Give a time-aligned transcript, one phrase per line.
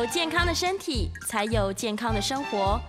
[0.00, 2.80] 有健康的身体，才有健康的生活。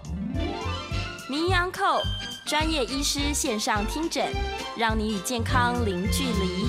[1.30, 2.02] 名医昂寇
[2.46, 4.26] 专业医师线上听诊，
[4.78, 6.68] 让你与健康零距离。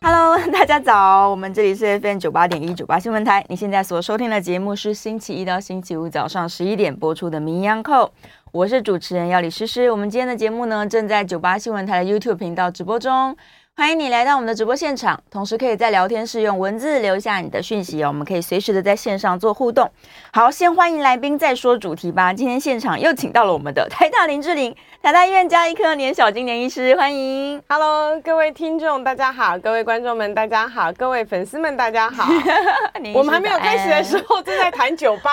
[0.00, 3.46] Hello， 大家早，我们这里是 FM 九八点一九八新闻台。
[3.48, 8.12] 你现在所收听的节目是星期一到星期五早上十一点播出的名医昂寇，
[8.50, 9.92] 我是主持人药李诗诗。
[9.92, 13.36] 我们今天的节目呢，正在九八新闻台的 YouTube 频道直播中。
[13.74, 19.90] 欢迎你来到我们的直播现场，同时可以在聊天室用文字留下你的讯息哦，我们可以随时的在线上做互动。
[20.30, 22.34] 好，先欢迎来宾，再说主题吧。
[22.34, 24.76] 今天现场又请到了我们的台大林志玲。
[25.02, 27.60] 台大医院加医科年小金年医师，欢迎。
[27.68, 32.32] Hello，各位听众大家好，各位观众们大家好，各位粉丝们大家好。
[33.12, 35.32] 我们还没有开始的时候正在谈酒吧。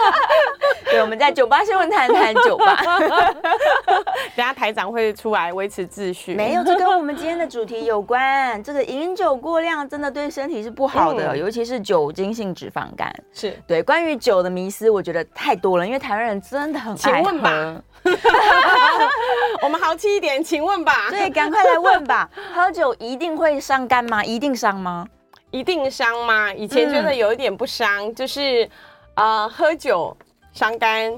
[0.90, 2.74] 对，我们在酒吧新闻谈谈酒吧。
[4.34, 6.34] 等下台长会出来维持秩序。
[6.34, 8.62] 没有，这跟我们今天的主题有关。
[8.62, 13.14] 这个饮酒过量真的对身体是不好的，嗯、尤其是酒精性脂肪肝。
[13.30, 16.96] 是对，关于酒的迷思，我觉得太多了，因为台湾人真的很爱喝。
[16.96, 17.76] 请问吧。
[19.62, 21.08] 我们豪气一点，请问吧。
[21.10, 22.28] 对，赶快来问吧。
[22.54, 24.24] 喝酒一定会伤肝吗？
[24.24, 25.06] 一定伤吗？
[25.50, 26.52] 一定伤吗？
[26.52, 28.68] 以前觉得有一点不伤，嗯、就是
[29.14, 30.16] 呃，喝酒
[30.52, 31.12] 伤肝。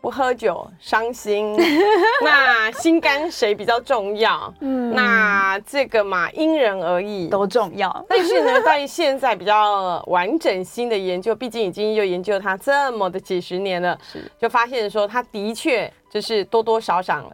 [0.00, 1.54] 不喝酒伤心，
[2.24, 4.52] 那心肝谁比较重要？
[4.60, 8.04] 嗯，那这个嘛，因人而异，都重要。
[8.08, 17.30] 但是呢，在现在比较完整新的研究，毕竟已经又研究它这么的几十年了，是就发现说，它的确就是多多少少，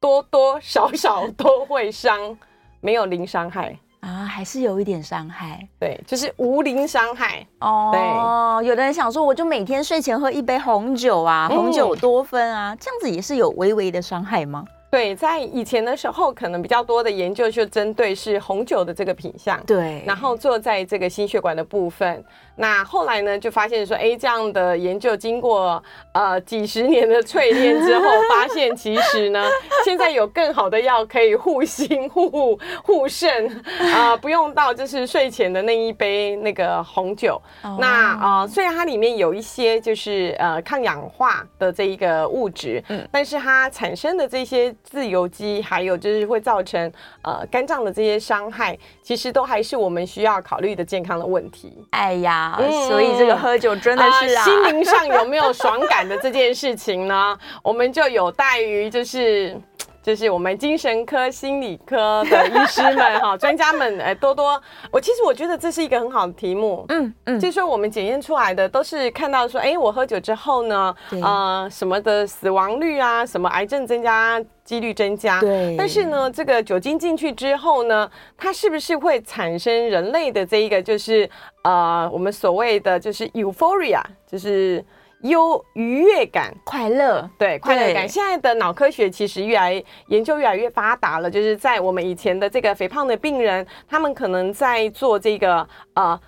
[0.00, 2.38] 多多少少都会伤，
[2.80, 3.76] 没有零伤害。
[4.00, 7.90] 啊，还是有一点伤害，对，就是无零伤害哦。
[7.92, 14.64] 对，有的人想说，我就每天睡前喝一杯红酒啊，红酒多酚啊，嗯、这样子也是有微微的伤害吗？
[14.90, 22.24] 对，在以前的时候，可能比较多的研究就针对是红酒的这个品相，对，然后做在这个心血管的部分。
[22.60, 25.80] 那后来呢，就发现说，哎，这样的研究经过
[26.12, 29.46] 呃几十年的淬炼之后，发现其实呢，
[29.86, 33.46] 现在有更好的药可以护心护护肾
[33.94, 37.40] 啊，不用到就是睡前的那一杯那个红酒。
[37.62, 37.78] Oh.
[37.78, 46.92] 那啊、呃，虽然它里面有一些就是呃抗氧化的这一个物质，嗯，但是它产生的这些自由基，还有就是会造成
[47.22, 51.86] 呃肝脏的这些伤害，其实都还是我们需要考虑的健康的问题。
[51.90, 52.47] 哎呀。
[52.58, 57.38] 嗯、所以这个喝酒真的是啊，呃、心灵上有没有爽感的这件事情呢？
[57.62, 59.58] 我们就有待于就是
[60.08, 64.58] 就是我们精神科、心理科的医师们哈，专家们哎多多。
[64.90, 74.42] 我其实我觉得这是一个很好的题目，嗯嗯，就是说我们检验出来的都是看到说，哎，我喝酒之后呢，呃，什么的死亡率啊，什么癌症增加。
[74.64, 75.74] 几率增加，对。
[75.78, 81.26] 但是呢，这个酒精进去之后呢，它是不是会产生人类的这一个，就是
[81.62, 84.84] 呃，我们所谓的就是 euphoria，就是
[85.22, 88.08] 优愉悦感、快乐，对，快乐感。
[88.08, 96.20] 现在的脑科学其实越来研究越来越发达了，就是在我们以前的这个肥胖的病人，他们可能在做这个呃。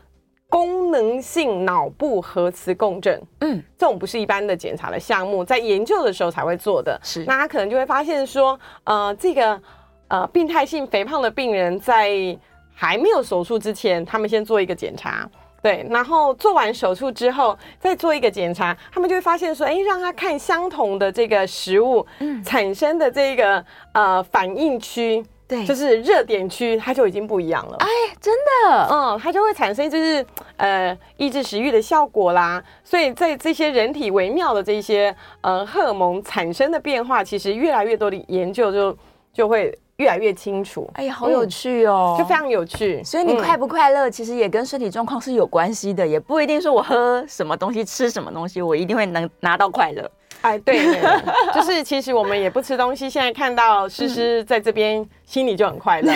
[0.53, 6.99] 功能性脑部核磁共振，嗯，这种不是一般的检查的项目，在研究的时候才会做的。
[7.05, 9.63] 是，那他可能就会发现说，呃，这个
[10.09, 12.37] 呃病态性肥胖的病人在
[12.75, 15.25] 还没有手术之前，他们先做一个检查，
[15.63, 25.25] 对，然后做完手术之后再做一个检查，他们就会发现说，哎，让他看相同的这个食物，嗯，产生的这个呃反应区。
[25.47, 27.77] 对，就是热点区，它就已经不一样了。
[27.81, 27.89] 哎，
[28.21, 28.33] 真
[28.69, 30.25] 的，嗯，它就会产生就是
[30.57, 32.63] 呃抑制食欲的效果啦。
[32.85, 38.97] 所以在这些人体微妙的这些呃荷尔蒙产生的变化，其实越来越多的研究就
[39.33, 40.89] 就会越来越清楚。
[40.95, 43.05] 哎呀，好有趣哦，就非常有趣。
[43.05, 50.11] 所以你快不快乐，其实也跟身体状况是有关系的，也不一定说我喝什么东西、吃什么东西，我一定会能拿到快乐。
[50.41, 50.99] 哎，对，
[51.53, 56.11] 就是其实我们也不吃东西，现在看到诗诗在这边，心里就很快乐。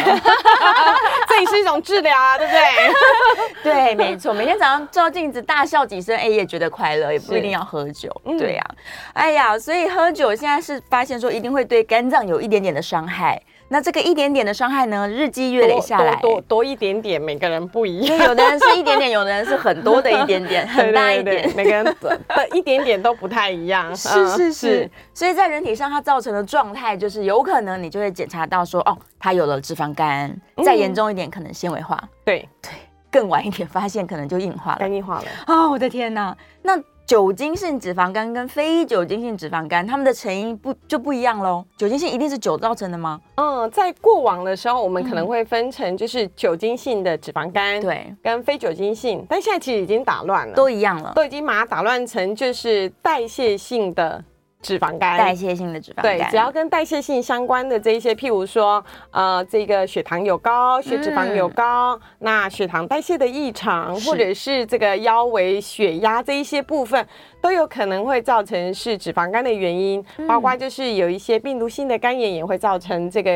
[1.28, 2.62] 这也是一种治疗啊，对不对？
[3.62, 4.32] 对，没错。
[4.32, 8.10] 每天早上照镜子大笑几声，哎，也觉得快乐，也不一定要喝酒。
[8.38, 8.64] 对呀，
[9.12, 13.38] 哎呀，所以喝酒现在是发现说一定会对肝脏有一点点的伤害。
[13.68, 18.18] 那这个一点点的伤害呢，日积月累下来，多多，多一点点，每个人不一样。
[18.18, 22.20] 有的人是一点点，有的人是很多的一点点， 很大一点，每个人的
[22.52, 23.90] 一点点都不太一样。
[23.96, 30.34] 是是是，所以在人体上它造成的状态，就是有可能你就会检查到说，哦，它有了脂肪肝，
[30.64, 31.98] 再严重一点可能纤维化。
[32.24, 32.70] 对对，
[33.10, 35.24] 更晚一点发现可能就硬化了，肝硬化了。
[35.46, 36.80] 哦，我的天哪，那。
[37.06, 41.62] 酒精性脂肪肝跟非酒精性脂肪肝，它们的成因不就不一样喽？
[41.76, 43.20] 酒精性一定是酒造成的吗？
[43.34, 54.24] 嗯，在过往的时候，我们可能会分成就是酒精性的脂肪肝，对，跟非酒精性，但现在其实已经打乱了，都一样了，都已经把它打乱成就是代谢性的。
[54.64, 67.06] 脂肪肝，代谢性的脂肪肝，对，只要跟代谢性相关的这一些，譬如说，呃，这个血糖有高，血脂肪有高，嗯、那血糖代谢的异常，或者是这个腰围、血压这一些部分，
[67.42, 70.02] 都有可能会造成是脂肪肝的原因。
[70.16, 73.30] 嗯、包括就是有一些病毒性的肝炎也会造成这个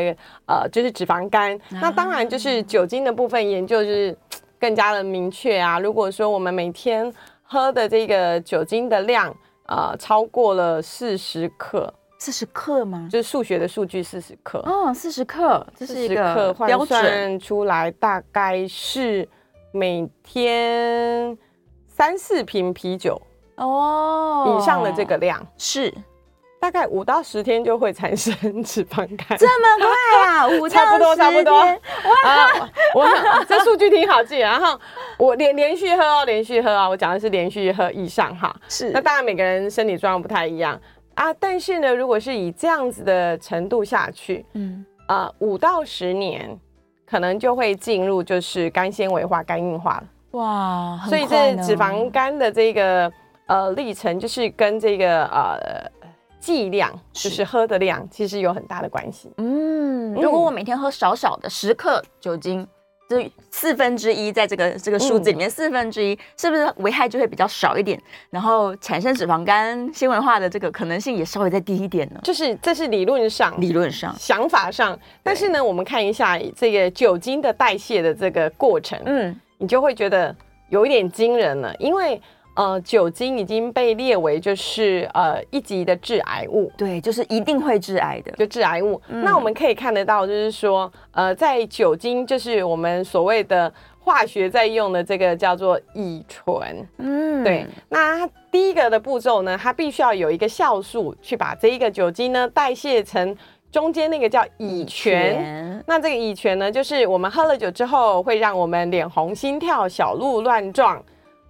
[0.46, 1.54] 呃，就是脂肪肝。
[1.54, 4.16] 啊、那当然就是酒精的部分研究是
[4.58, 5.78] 更加的明确啊。
[5.78, 9.34] 如果说我们每天喝的这个酒精的量，
[9.68, 13.08] 呃，超过了四十克，四十克吗？
[13.10, 14.58] 就是数学的数据，四十克。
[14.60, 16.88] 哦，四十克，这是一个标准。
[16.88, 19.28] 换算出来大概是
[19.72, 21.36] 每天
[21.86, 23.20] 三四瓶啤酒
[23.56, 25.92] 哦以上的这个量是。
[26.60, 28.34] 大概五到十天就会产生
[28.64, 30.48] 脂肪肝，这么快啊？
[30.48, 31.54] 五差不多，差不多。
[31.56, 34.38] 哇，我想这数据挺好记。
[34.38, 34.78] 然后
[35.18, 38.54] 我连连续喝哦，连续喝啊，我讲的是连续喝以上哈。
[38.68, 38.90] 是。
[38.90, 40.78] 那当然每个人身体状况不太一样
[41.14, 46.58] 啊，但是呢，如果是以这样子的程度下去，嗯啊，五到十年
[47.08, 50.04] 可能就会进入就是肝纤维化、肝硬化了。
[50.32, 53.10] 哇，所以这脂肪肝的这个
[53.46, 55.88] 呃历程，就是跟这个呃。
[56.40, 59.30] 剂量就是喝的量，其实有很大的关系。
[59.38, 62.66] 嗯，如果我每天喝少少的十克酒精，
[63.08, 63.16] 就
[63.50, 68.00] 四分之一，在这个这个数字里面，四分之一是不是危害就会比较少一点？
[68.30, 72.20] 然后产生脂肪肝、纤维化的这个可能性也稍微再低一点呢？
[72.22, 74.98] 就是这是理论上，理论上想法上。
[75.22, 80.34] 但是呢，我们看一下这个酒精的代谢的这个过程，嗯，你就会觉得
[80.68, 82.20] 有一点惊人了，因为。
[82.58, 89.00] 呃，酒精已经被列为就是呃一级的致癌物，对，就是一定会致癌的，就致癌物。
[89.06, 97.64] 嗯、那我们可以看得到，就是说，呃，在酒精就是我们所谓的化学在用的这个叫做乙醇，嗯，对。
[97.88, 103.36] 那它第一个的步骤呢，它必须要有一个酵素去把这一个酒精呢代谢成
[103.70, 105.14] 中间那个叫乙醛。
[105.14, 105.84] 乙醛。
[105.86, 111.00] 那这个乙醛呢，就是我们喝了酒之后会让我们脸红、心跳、小鹿乱撞。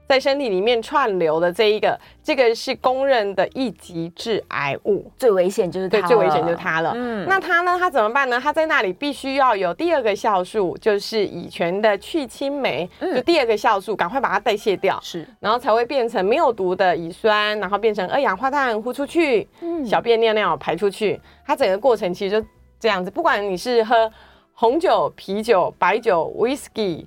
[0.08, 6.92] 在身体里面串流的这一个，这个是公认的一级致癌物，最危险就是它，对，最危险就是它了。
[6.96, 7.76] 嗯，那它呢？
[7.78, 8.40] 它怎么办呢？
[8.42, 22.48] 它在那里必须要有第二个酵素，就是乙醛的去氢酶，嗯、就第二个酵素，赶快把它代谢掉，是，然后才会变成没有毒的乙酸，然后变成二氧化碳呼出去，嗯，小便尿尿排出去，它整个过程其实就
[22.80, 23.10] 这样子。
[23.10, 24.10] 不管你是喝
[24.54, 27.04] 红酒、啤酒、白酒、Whisky。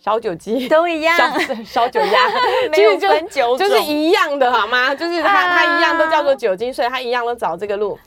[0.00, 1.16] 烧酒鸡都一样，
[1.64, 2.28] 烧酒鸭
[2.72, 4.94] 没有分酒种，就是一样的，好吗？
[4.94, 7.98] 就是它它一样都叫做酒精，所以它一样都找这个路。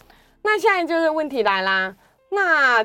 [0.42, 1.96] 那现在就是问题来啦。
[2.30, 2.84] 那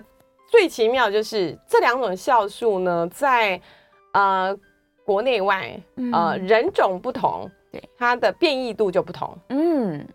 [0.51, 3.59] 最奇妙就是这两种酵素呢，在
[4.13, 4.55] 呃
[5.05, 5.75] 国内外
[6.13, 9.37] 呃人种不同，对它的变异度就不同。
[9.49, 10.07] 嗯，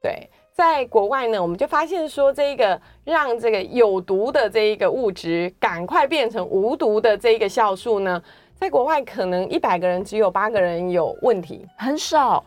[0.00, 0.30] 对。
[0.54, 8.22] 在国外呢，我们就发现说，这个让这个有毒的这一个物质赶快变成无毒的这一个酵素呢，
[8.58, 12.44] 在国外可能一百个人只有八个人有问题，很少，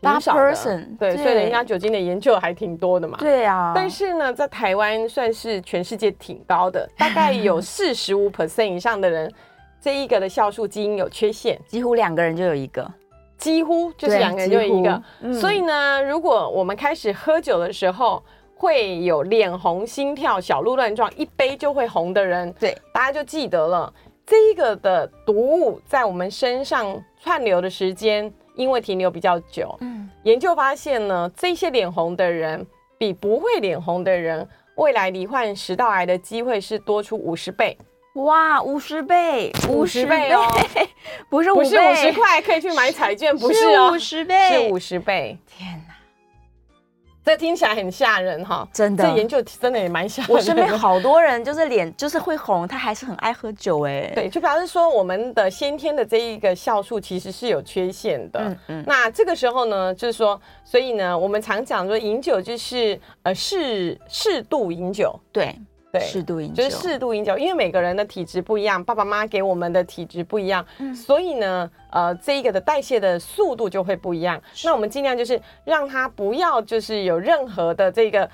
[0.00, 3.18] 八 person，对，对，所以人家酒精的研究还挺多的嘛。
[3.18, 9.32] 对啊，但是呢，在台湾算是全世界挺高的，大概有 四十五 percent 以上的人，
[9.80, 12.88] 这一个的酵素基因有缺陷，几乎两个人就有一个。
[13.36, 18.22] 几乎就是两个人就有一个，嗯、所以呢，如果我们开始喝酒的时候
[18.54, 23.90] 会有脸红、心跳、小鹿乱撞，一杯就会红的人，对，大家就记得了，
[24.30, 32.64] 这一个的毒物在我们身上串流的时间，因为停留比较久，嗯，研究发现呢，这些脸红的人
[32.96, 37.76] 比不会脸红的人未来罹患食道癌的机会是多出五十倍。
[38.14, 40.46] 哇，五十倍，五十倍哦，
[41.28, 45.36] 不是五不是五十块可以去买彩券，不是哦，五十倍，是五十倍。
[45.48, 45.94] 天哪！
[47.24, 50.34] 这听起来很吓人哈，真的，这研究真的也蛮吓人的。
[50.34, 54.10] 我身边好多人就是脸就是会红，他还是很爱喝酒哎。
[54.14, 58.40] 对，就表示说我们的先天的这一个酵素其实是有缺陷的。
[58.40, 58.84] 嗯嗯。
[58.86, 65.18] 那这个时候呢，就是说，所以呢，我们常讲说饮酒就是呃适适度饮酒。
[65.30, 65.54] 对。
[65.92, 66.62] 对，适度饮酒。
[66.62, 74.40] 就是适度饮酒，因为每个人的体质不一样，爸爸妈妈给我们的体质不一样，嗯、所以呢，呃，这一个的代谢的速度就会不一样。
[74.64, 78.30] 那我们尽量就是让它不要就是有任何的这个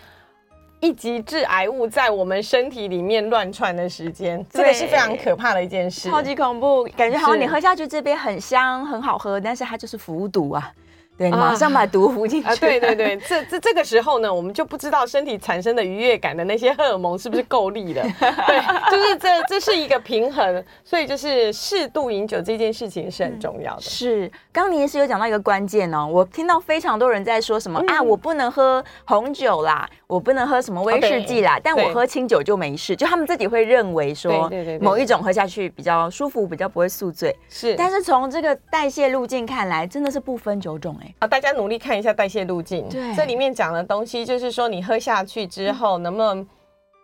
[0.81, 10.71] 一级致癌物在我们身体里面乱窜的时间，这个是非常可怕的一件事，超级恐怖，感觉好像你喝下去这杯很香很好喝，但是它就是服毒啊。
[11.19, 12.49] 对，马上把毒服进去。
[12.49, 18.03] 啊，对对对，这这这个时候呢，我们就不知道身体产生的愉悦感的那些荷尔蒙是不是够力了。
[18.47, 23.81] 对，就是这这是一个平衡，所以就是适度饮酒这件事情是很重要的。
[23.81, 37.35] 嗯、是，刚刚你也是有讲到一个关键哦，我听到非常多人在说什么、嗯、啊，我不能喝红酒啦，我不能喝什么威士忌啦，但我喝清酒就没事，就他们自己会认为说，某一种喝下去比较舒服，比较不会宿醉。
[37.49, 41.06] 是，但是从这个代谢路径看来，真的是不分酒种哎。
[41.19, 42.89] 啊，大家努力看一下代谢路径。
[42.89, 46.47] 对，这里面讲的东西就是说，你喝下去之后，能不能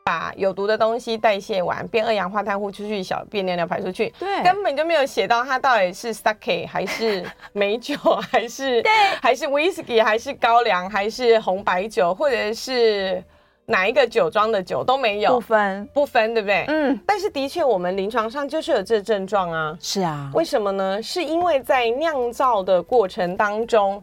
[0.05, 4.13] 把有毒的东西代谢完，变二氧化碳呼出去，小便尿尿排出去。
[4.19, 7.97] 对，根本就没有写到它到底是 sake 还是 美酒，
[8.31, 8.91] 还是对，
[9.21, 13.23] 还是 whisky，还是高粱，还是红白酒，或者是
[13.67, 16.65] 哪一个酒庄的酒都没有，不分不分，对不对？
[16.69, 16.99] 嗯。
[17.07, 19.77] 但是的确，我们临床上就是有这症状啊。
[19.81, 20.31] 是啊。
[20.35, 21.03] 为什么呢？
[21.03, 24.03] 是因为在酿造的过程当中。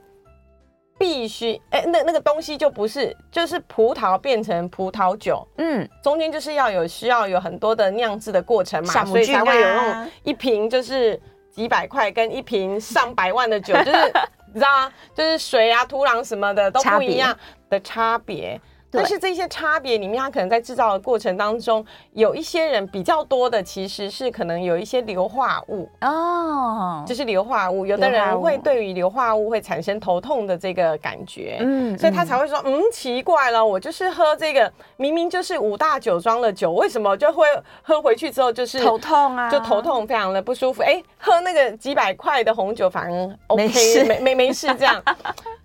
[0.97, 11.17] 必须哎、欸，那那个东西就不是，就是葡萄变成葡萄酒，嗯，中间就是要有需要有很多的酿制的过程嘛，啊、所以才会有那种一瓶就是
[11.49, 14.11] 几百块跟一瓶上百万的酒，就是
[14.51, 14.91] 你知道吗？
[15.15, 17.33] 就是水啊、土壤什么的都不一样
[17.69, 18.59] 的差别。
[18.91, 27.85] 但是这些差别里面，它可能在制造的过程当中，有一些人比较多的，其实是可能有一些硫化物哦，就是硫化物。
[27.85, 37.45] 有的人会对于硫化物会产生头痛的这个感觉，嗯，所以他才会说，嗯，奇怪了，我就是喝这个明明就是五大酒庄的酒，为什么就会
[37.83, 40.81] 喝回去之后就是头痛啊，就头痛，非常的不舒服。
[40.81, 45.01] 哎，喝那个几百块的红酒，反而 OK，没没没事这样。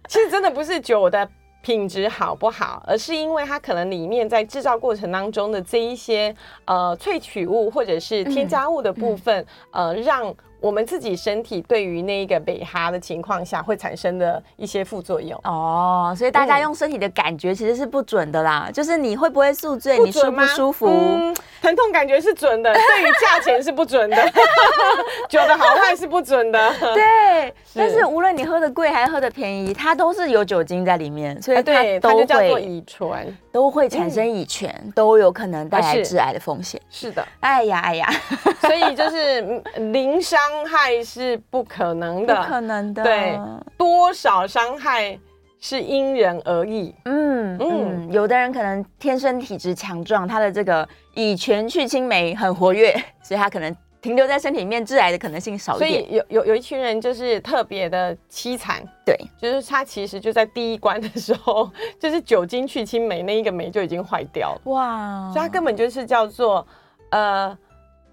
[0.09, 1.27] 其实真的不是酒的。
[1.65, 6.35] 品质好不好，而是因为它可能里面在制造过程当中的这一些
[6.67, 10.35] 呃萃取物或者是添加物的部分，嗯嗯、呃让。
[10.65, 18.65] 我们自己身体对于那一个北哈的情况下会产生的一些副作用哦，所以大家用身体的感觉其实是不准的啦。
[18.69, 24.17] 嗯、就是你会不会宿醉，你舒不舒服、嗯，疼痛感觉是准的， 对于价钱是不准的，
[25.29, 26.73] 酒的好坏是不准的。
[26.95, 36.81] 对，是但是无论你喝的贵还是喝的便宜，它都是有酒精在里面，所以它都会、啊、叫做乙醇，都会产生乙醛，嗯、都有可能带来致癌的风险。
[36.89, 38.09] 是的，哎呀哎呀，
[38.63, 39.43] 所以就是
[39.93, 40.41] 零伤。
[40.55, 43.03] 伤害是不可能的，不可能的。
[43.03, 43.39] 对，
[43.77, 45.19] 多少伤害
[45.59, 46.95] 是因人而异。
[47.07, 55.91] 嗯嗯，有的人可能天生体质强壮，他的这个乙醛去青酶很活跃， 所以他可能停留在身体里面致癌的可能性少一点。
[55.91, 61.69] 所以有有有一群人就是特别的凄惨，对，就是他其实就在第一关的时候，
[61.99, 64.61] 就是酒精去青酶那一个酶就已经坏掉了。
[64.71, 66.65] 哇，所以他根本就是叫做
[67.11, 67.59] 呃。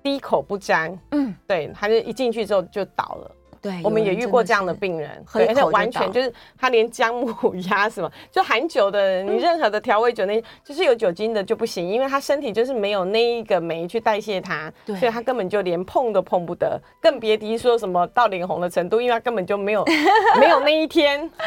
[0.03, 3.36] 滴口不沾，嗯，对，他就一进去之后就倒了。
[3.62, 19.86] 对，我们也遇过这样的病人，对，而且完全就是他连姜母鸭什么，就含酒的，你任何的调味酒那，就是有酒精的就不行，因为他身体就是没有那一个酶去代谢它，对，所以他根本就连碰都碰不得，更别提说什么到脸红的程度，因为他根本就没有
[20.39, 21.30] 没有那一天。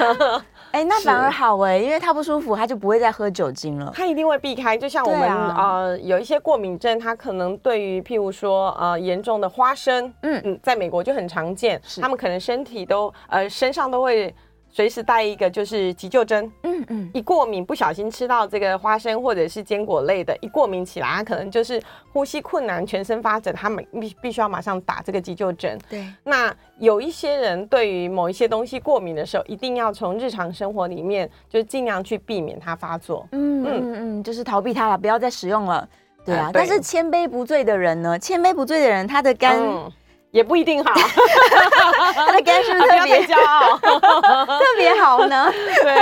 [0.70, 3.92] 哎、欸，那反而好哎、欸，因为他不舒服，他就不会再喝酒精了。
[3.94, 14.34] 他一定会避开，就像我们、啊、呃有一些过敏症，他可能对于譬如说呃严重的花生，嗯嗯，在美国就很常见，是他们可能身体都呃身上都会。
[14.76, 21.80] 随时带一个就是急救针，嗯嗯，一过敏不小心吃到这个花生或者是坚果类的，一过敏起来，他可能就是
[22.12, 25.78] 呼吸困难、全身发疹，他们必必须要马上打这个急救针。
[25.88, 33.28] 对，那有一些人对于某一些东西过敏的时候，一定要从日常生活里面就尽量去避免它发作。
[33.30, 35.88] 嗯嗯嗯，就是逃避它了，不要再使用了。
[36.24, 38.18] 对啊，但是千杯不醉的人呢？
[38.18, 39.56] 千杯不醉的人，他的肝。
[39.56, 39.92] 嗯
[40.34, 40.90] 也不一定好，
[42.12, 45.48] 他的肝是不是特别骄傲， 特别好好呢？
[45.82, 45.94] 对，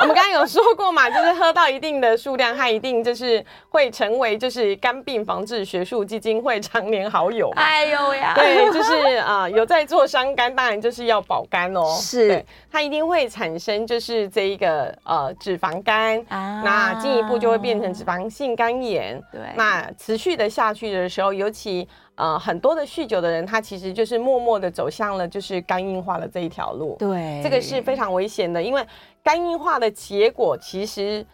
[0.00, 7.48] 我们刚刚有说过嘛，就是喝到一定的数量，它一定就是会成为就是肝病防治学术基金会常年好友。
[7.54, 11.84] 哎呦呀，对，就是啊、呃，有在做伤肝，当然就是要保肝哦。
[12.00, 19.22] 是，它一定会产生就是这一个呃脂肪肝啊，那进一步就会变成脂肪性肝炎。
[19.30, 21.86] 对，那持续的下去的时候，尤其。
[22.16, 26.96] 呃，很多的酗酒的人，他其实就是默默的走向了就是肝硬化的这一条路。
[26.98, 28.84] 对，这个是非常危险的，因为
[29.22, 31.24] 肝硬化的结果其实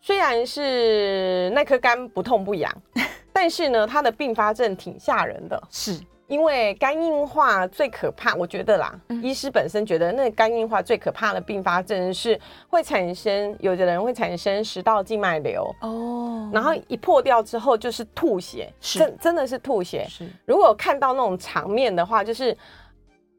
[0.00, 2.72] 虽然是那颗肝不痛不痒，
[3.32, 5.62] 但是呢，它的并发症挺吓人的。
[5.70, 6.00] 是。
[6.26, 12.38] 因为肝硬化最可怕，我觉得啦，嗯、医师本身觉得那肝硬化最可怕的并发症是
[12.68, 20.06] 会产生，有的人会产生食道静脉瘤哦，然后一破掉之后就是吐血，真真的是吐血。
[20.08, 22.56] 是，如果看到那种场面的话，就是，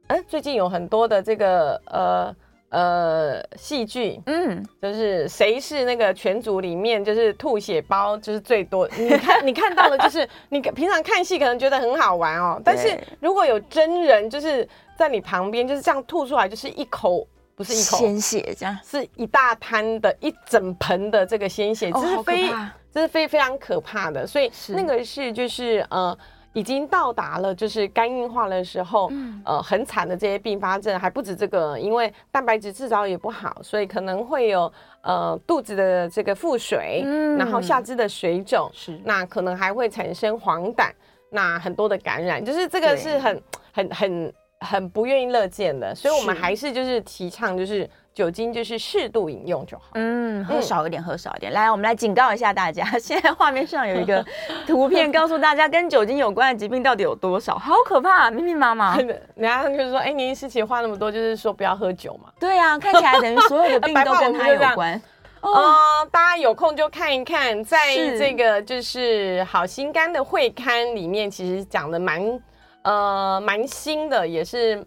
[0.07, 2.35] 哎，最近有很多的这个呃。
[2.69, 8.88] 呃，戏剧，嗯，就是谁是那个全组里面就是吐血包就是最多。
[8.98, 14.67] 你看， 你看到的就是你平常看戏可能觉得很好玩哦，但是如果有真人就是
[14.98, 22.50] 在你旁边就是这样吐出来，就是一口不是一口鲜血，这样是一大滩的一整盆的这个鲜血，这是非
[22.91, 24.27] 这是非非常可怕的。
[24.27, 26.17] 所以那个是就是呃。
[26.55, 34.71] 已经到达了，就是肝硬化的时候，嗯、呃，很惨的这些并发症还不止这个，因为蛋白质制造也不好，所以可能会有
[35.01, 40.89] 呃肚子的这个腹水，嗯、然后下肢的水肿，是，那可能还会产生黄疸，
[41.29, 43.43] 那很多的感染，就是这个是很
[43.74, 47.88] 很很很不愿意乐见的，所以我们还是就是提倡就是。
[48.15, 49.84] 酒精就是适度饮用就好。
[49.95, 51.51] 嗯，喝少一点，喝少一点。
[51.51, 54.25] 来，我们来警告一下大家， 现在画面上有一个
[54.65, 58.95] 图片，告诉大家跟酒精有关的疾病到底有多少，好可怕，密密麻麻。
[58.98, 62.31] 人家就是说，哎，年轻时期话那么多，就是说不要喝酒嘛。
[62.39, 65.00] 对啊， 看起来等于所有的病都跟它有关。
[65.41, 72.41] 哦，大家有空就看一看，在这个就是好心肝的会刊里面，其实讲的蛮
[72.84, 74.81] 呃蛮新的，也是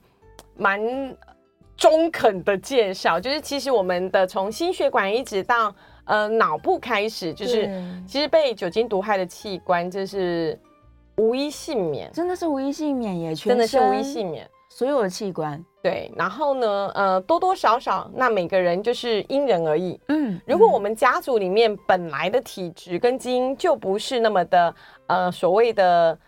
[0.56, 0.80] 蛮。
[1.78, 5.72] 中肯的介绍，就是其实我们的从心血管一直到
[6.04, 7.70] 呃脑部开始，就是
[8.04, 10.58] 其实被酒精毒害的器官，就是
[11.16, 15.64] 无一幸免，真的是无一幸免耶，真的是无一幸免，所有的器官。
[15.80, 19.98] 对，然后呢，呃，多多少少，那每个人就是因人而异。
[20.08, 24.74] 嗯，如果我们家族里面本来的体质跟基因就不是那么的
[25.06, 26.18] 呃所谓的。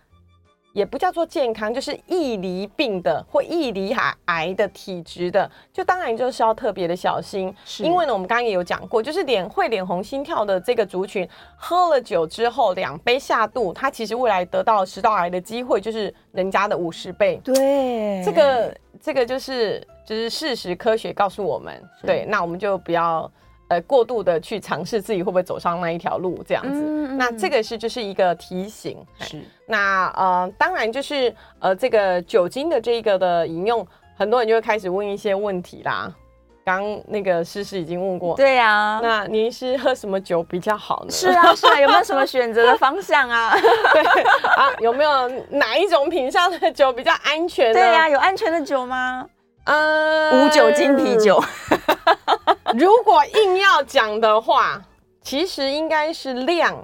[0.73, 7.55] 也不叫做健康，就是易离病的或易离癌癌的体质的，就当然就是要特别的小心。
[7.65, 17.41] 是因为呢，我们刚刚也有讲过，就是脸会脸红心跳的这个族群，喝了酒之后两杯下肚，他其实未来得到食道癌的机会就是人家的五十倍。
[17.43, 21.83] 对，这个这个就是就是事实，科学告诉我们。
[22.03, 23.31] 对，那我们就不要。
[23.71, 28.99] 呃，过度的去尝试自己会不会走上那一条路，这样子，嗯嗯、那这个是就是一个提醒。
[29.21, 36.13] 是，那呃，当然就是呃，这个酒精的这个的饮用，很多人就会开始问一些问题啦。
[36.65, 41.11] 刚那个诗诗已经问过，对呀、啊，那您是喝什么酒比较好呢？
[41.13, 43.55] 是啊，是啊，有没有什么选择的方向啊？
[43.95, 47.73] 对啊，有没有哪一种品相的酒比较安全？
[47.73, 49.25] 对呀、啊，有安全的酒吗？
[49.65, 51.41] 呃，无酒精啤酒。
[52.79, 54.81] 如果硬要讲的话，
[55.23, 56.77] 其实应该是量，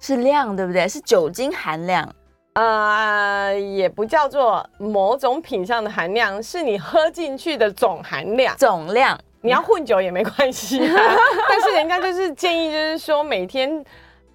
[0.00, 0.88] 是量，对不对？
[0.88, 2.14] 是酒精含量，
[2.54, 9.18] 呃，也不叫做某种品相的含量，是你喝进去的总含量，总量。
[9.40, 10.94] 你要混酒也没关系啊，
[11.48, 13.84] 但是人家就是建议，就是说每天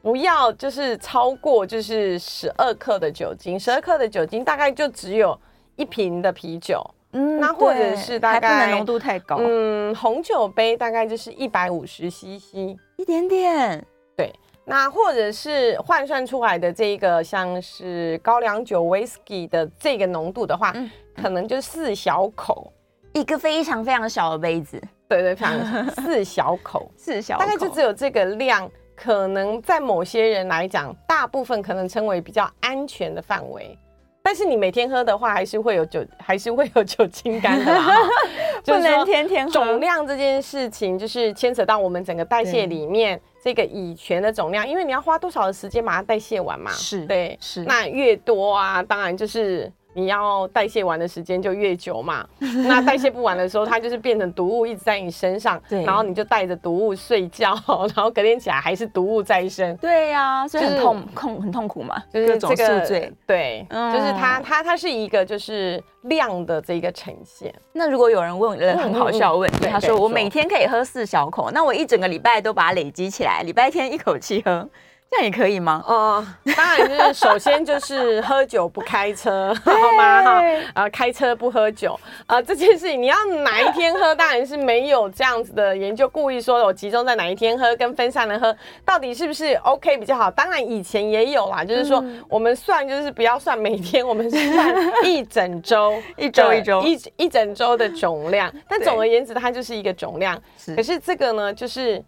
[0.03, 5.35] 不要就是超过就是十二克的酒精，十二克的酒精大概就只有
[5.77, 6.79] 一瓶的啤酒。
[7.11, 9.37] 嗯，那或者是大概不能浓度太高。
[9.39, 13.83] 嗯，红酒杯大概就是一百五十 CC，一点点。
[14.15, 14.31] 对，
[14.65, 22.71] 那或者是换算出来的这一个像是高粱酒 Whisky 的这个浓度的话，嗯、可能就四小口，
[23.13, 24.79] 一个非常非常小的杯子。
[25.07, 33.75] 对对，非常 四小口，四小口，大概就只有这个量，可能在某些人来讲，大部分可能称为比较安全的范围。
[34.29, 37.97] 但是你每天喝的话，还是会有酒， 还是会有酒精肝的啦。
[38.63, 39.51] 不能天天喝。
[39.51, 46.69] 总量这件事情，就是牵扯到我们整个代谢里面这个乙醛的总量，因为你要花多少的时间把它代谢完嘛。
[46.69, 47.63] 是，对，是。
[47.63, 52.25] 那越多啊，当然就是你要代谢完的时间就越久嘛。
[52.67, 57.53] 那代谢不完的时候，它就是变成毒物一直在你身上，对，然后你就带着毒物睡觉，
[57.95, 59.75] 然后隔天起来还是毒物在身。
[59.77, 63.11] 对呀、啊，所以很痛痛、就是、很痛苦嘛，就是这个。
[63.25, 67.53] 对，嗯、就是它它它是一个就是量的这个呈现。
[67.73, 74.67] 那如果有人问了很好笑的问题，嗯嗯、他说我每天可以喝四小口，那我一整个礼拜都把它累积起来，礼拜天一口气喝。
[75.11, 75.83] 这样也可以吗？
[75.87, 80.21] 哦、呃，当然就是首先就是喝酒不开车， 好吗？
[80.21, 80.41] 哈，
[80.75, 90.29] 呃，开车不喝酒，呃，这件事情你要哪一天喝，当然是没有这样子的研究，故意说我集中在哪一天喝，跟分散的喝，到底是不是 OK 比较好？
[90.29, 100.39] 当然以前也有啦，就是说我们算就是不要算每天，我们是算 一整周，一周一周一一整周的总量，但总而言之，它就是一个总量。
[100.75, 101.99] 可是这个呢，就是。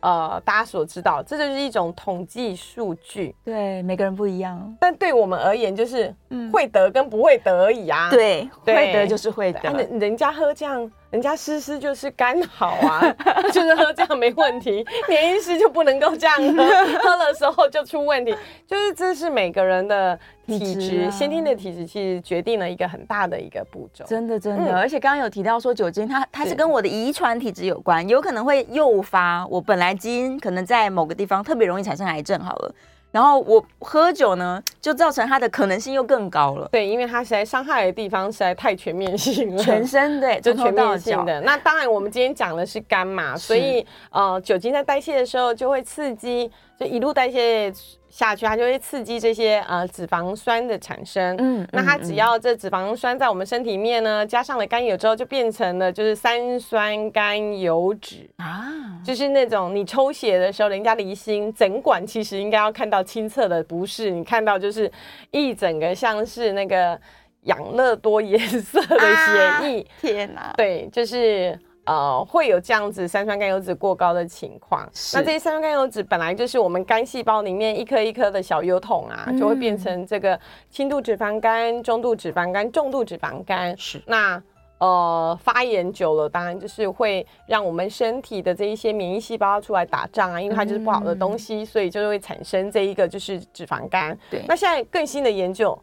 [0.00, 3.34] 呃，大家所知道，这就是一种统计数据。
[3.44, 4.76] 对，每个人不一样。
[4.80, 6.14] 但对我们而言，就是
[6.52, 8.08] 会得跟不会得而已啊。
[8.08, 9.60] 嗯、对，对，会得就是会得。
[9.72, 10.90] 人人家喝这样。
[11.10, 13.02] 人家诗诗就是刚好啊，
[13.52, 16.64] 就是喝这样没问题，年医师就不能够这样喝，
[17.02, 18.34] 喝了时候就出问题。
[18.66, 24.04] 就是这是每个人的体质，啊、先天的体质其实决定了一个很大的一个步骤。
[24.04, 32.38] 真的真的，嗯、而且刚刚有提到说酒精它，它它是跟我的遗传体质有关，有可能会诱发我本来基因可能在某个地方特别容易产生癌症。
[32.38, 32.74] 好了。
[33.10, 36.68] 然后我喝酒呢，就造成它的可能性又更高了。
[36.70, 41.40] 对，因为它实在伤害的地方实在太全面性了，全身对， 就全面性的。
[41.40, 47.72] 那当然，我们今天讲的是肝嘛，所以呃，酒精在代谢的时候就会刺激，就一路代谢。
[48.10, 51.36] 下去，它就会刺激这些呃脂肪酸的产生。
[51.38, 64.10] 嗯，那它只要这脂肪酸在我们身体里面呢，加上了甘油之后，就变成了就是三酸甘油脂啊，就是那种你抽血的时候，人家离心整管其实应该要看到清澈的，不是？
[64.10, 64.90] 你看到就是
[65.30, 67.00] 一整个像是那个
[67.42, 69.80] 养乐多颜色的血液。
[69.80, 70.52] 啊、天哪！
[70.56, 71.58] 对，就是。
[71.86, 74.88] 呃，会有这样子三酸甘油脂过高的情况。
[75.14, 80.38] 那这些三酸甘油脂本来就是我们肝细胞里面一颗一颗的小油桶啊，嗯、就会变成这个
[80.68, 83.76] 轻度脂肪肝、中度脂肪肝、重度脂肪肝。
[83.76, 84.00] 是。
[84.06, 84.40] 那
[84.78, 94.16] 呃，发炎久了，当然就是会让我们身体的这一些免疫细胞出来打仗啊，因为它就是不好的东西，嗯、所以就会产生这一个就是脂肪肝。
[94.30, 94.44] 对。
[94.46, 95.76] 那现在更新的研究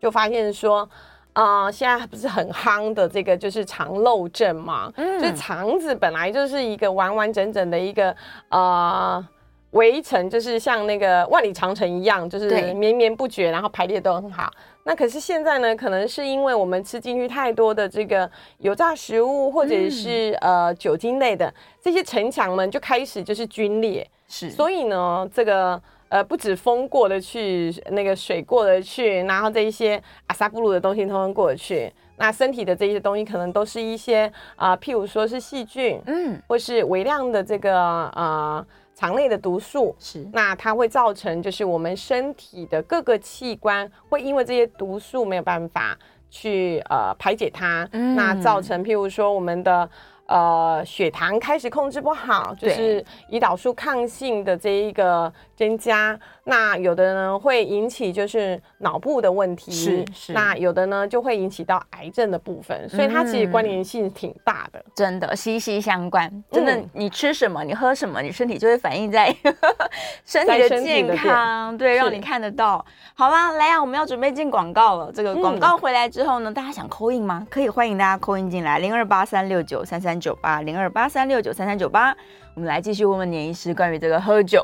[0.00, 0.88] 就发现说。
[1.34, 4.90] 啊、呃，现在不是很夯的这个就是肠漏症嘛？
[4.96, 8.14] 嗯，就是肠子本来就是一个完完整整的一个
[8.50, 9.24] 呃
[9.72, 14.48] 围城，就是像那个万里长城一样，就是绵绵不绝，然后排列都很好。
[14.84, 25.82] 那可是现在呢，可能是因为我们吃进去太多的这个油炸食物，或者是、嗯、呃酒精类的这些城墙们就开始就是皲裂，是，所以呢，这个。
[26.14, 31.92] 呃，不止风过得去，那个水过得去，然后这一些阿萨布鲁的东西通通过得去。
[32.16, 37.76] 那身体的这些东西可能都是一些啊、呃，譬如说是细菌，嗯，或是微量的这个
[38.10, 40.24] 呃肠内的毒素，是。
[40.32, 45.98] 那它会造成就是我们身体的各个器官会因为这些毒素没有办法
[46.30, 49.90] 去呃排解它，嗯，那造成譬如说我们的。
[50.26, 56.18] 呃，血糖开始控制不好，就是胰岛素抗性的这一个增加。
[56.44, 60.32] 那有的呢会引起就是脑部的问题，是是。
[60.32, 66.30] 那有的呢就会引起到癌症的部分，所以它其实关联性挺大的，真的息息相关。
[66.50, 69.34] 真的，你吃什么，你喝什么，你身体就会反映在
[70.26, 72.84] 身体的健康，对，让你看得到。
[73.14, 75.10] 好啦，来啊，我们要准备进广告了。
[75.12, 77.46] 这个广告回来之后呢，大家想 call in 吗？
[77.50, 82.14] 可以欢迎大家 call in 进来，零二八三六九三三九八，零二八三六九三三九八。
[82.54, 84.62] 我们来继续问问年医师关于这个喝酒。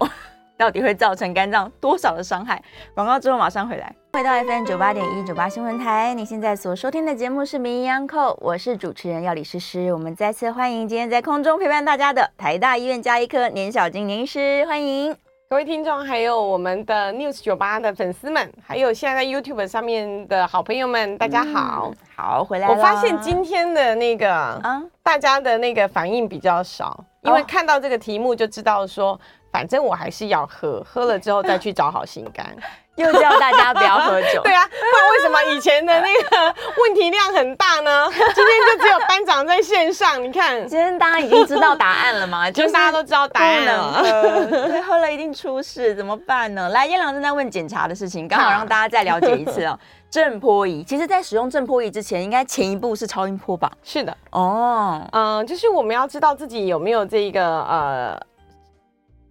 [0.60, 2.62] 到底会造成肝脏多少的伤害？
[2.94, 3.90] 广告之后马上回来。
[4.12, 9.90] 回到 FM 九八点一九八新闻台，你现在所收听的节目是《名医央叩》，我是主持人药理诗诗。
[9.90, 15.16] 我们再次欢迎今天在空中陪伴大家的台大医院加医科年小金年医师，欢迎
[15.48, 22.74] 各位听众，还有我们的 News 九八的粉丝们，还有现在在 YouTube 上面的好朋友们，大家好，嗯、好回来了。
[22.74, 29.20] 我发现今天的那个啊，大家的那个反应比较少，因为看到这个题目就知道说。
[29.52, 32.56] 反正我还是要喝，喝了之后再去找好心肝。
[33.00, 34.42] 又叫大家不要喝酒。
[34.42, 38.08] 对啊，不然为什么以前的那个问题量很大呢？
[38.12, 42.48] 今天就只有班长在线上，你看，今天大家已经知道答案了吗？
[42.52, 44.02] 就是大家都知道答案了。
[44.02, 46.68] 对，喝了一定出事，怎么办呢？
[46.70, 49.78] 来，彦良正在问检查的事情，刚好让大家再了解一次哦。
[50.10, 53.70] 震波仪，其实在使用震波仪之前，应该前一步是超音波吧？
[53.84, 54.16] 是的。
[54.30, 58.20] 哦，嗯，就是我们要知道自己有没有这个呃。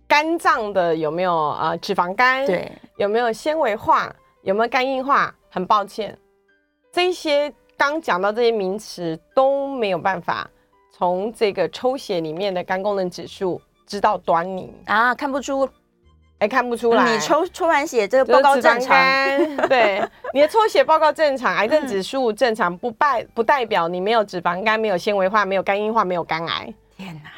[0.09, 1.77] 肝脏的有没有啊、呃？
[1.77, 2.43] 脂肪肝？
[2.47, 4.11] 对，有没有纤维化？
[4.41, 5.33] 有没有肝硬化？
[5.51, 6.17] 很抱歉，
[6.91, 10.49] 这些刚讲到这些名词都没有办法
[10.91, 15.69] 从这个抽血里面的肝功能指数知道端倪啊，看不出，
[16.39, 17.13] 哎，看不出来。
[17.13, 18.95] 你抽抽完血，这个报告正常，
[19.67, 26.73] 对，你的抽血报告正常，癌症指数正常，不代不代表你没有脂肪肝、没有纤维化、没有肝硬化、没有肝癌。
[26.97, 27.29] 天哪，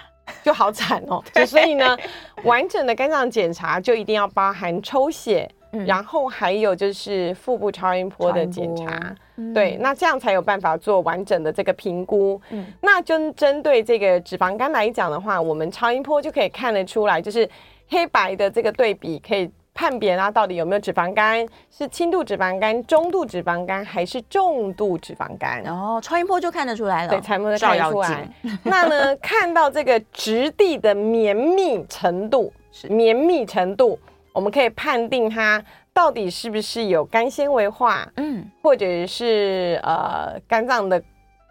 [0.43, 1.23] 就好惨哦。
[1.33, 1.97] 就所以呢，
[2.43, 5.49] 完整的肝脏检查就一定要包含抽血。
[5.73, 12.37] 嗯、然后还有就是腹部超音波的检查，嗯、对，那这样才有办法做完整的这个评估。
[12.49, 17.49] 嗯，那就针对这个脂肪肝来讲的话，我们超音波就可以看得出来，就是
[17.87, 25.61] 黑白的这个对比，可以判别它到底有没有脂肪肝，是轻度脂肪肝、中度脂肪肝还是重度脂肪肝。
[25.63, 28.29] 然后超音波就看得出来了，对，超音波看得出来。
[28.63, 33.97] 那呢， 看到这个质地的绵密程度，是绵密程度。
[34.33, 35.61] 我们可以判定它
[35.93, 41.01] 到底是不是有肝纤维化，嗯，或者是呃肝脏的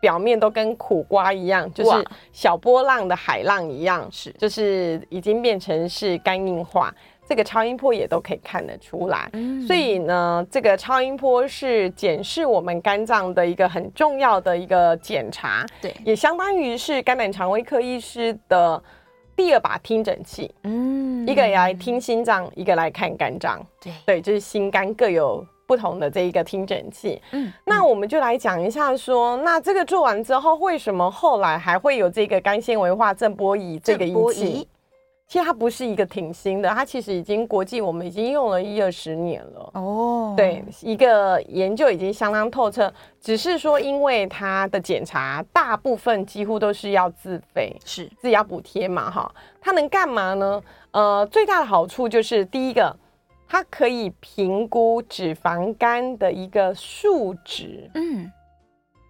[0.01, 4.31] 表面都跟苦瓜一样，就是小波浪的海浪一样，是。
[4.33, 6.93] 就是已经变成是肝硬化，
[7.29, 9.29] 这个超音波也都可以看得出来。
[9.35, 18.83] 嗯，所以呢，这个超音波是检视我们肝脏的一个很重要的一个检查，对，也相当于是肝胆肠胃科医师的。
[19.37, 23.93] 第二把听诊器，嗯，一个来听心脏，一个来看肝脏，对。
[24.05, 34.67] 对，就是心肝各有不同的这一个听诊器，嗯，那我们就来讲一下说，那这个做完之后，为什么后来还会有这个肝纤维化震波仪这个仪器？
[35.29, 40.35] 其实它不是一个挺新的，它其实已经国际我们已经用了一二十年了哦。
[40.37, 49.33] 对，一个研究已经相当透彻，只是说因为它的检查大部分几乎都是要自费，是自己要补贴嘛哈。
[49.61, 50.61] 它能干嘛呢？
[50.91, 52.93] 呃，最大的好处就是第一个，
[53.51, 57.91] 它可以评估脂肪肝的一个数值。
[57.95, 58.31] 嗯，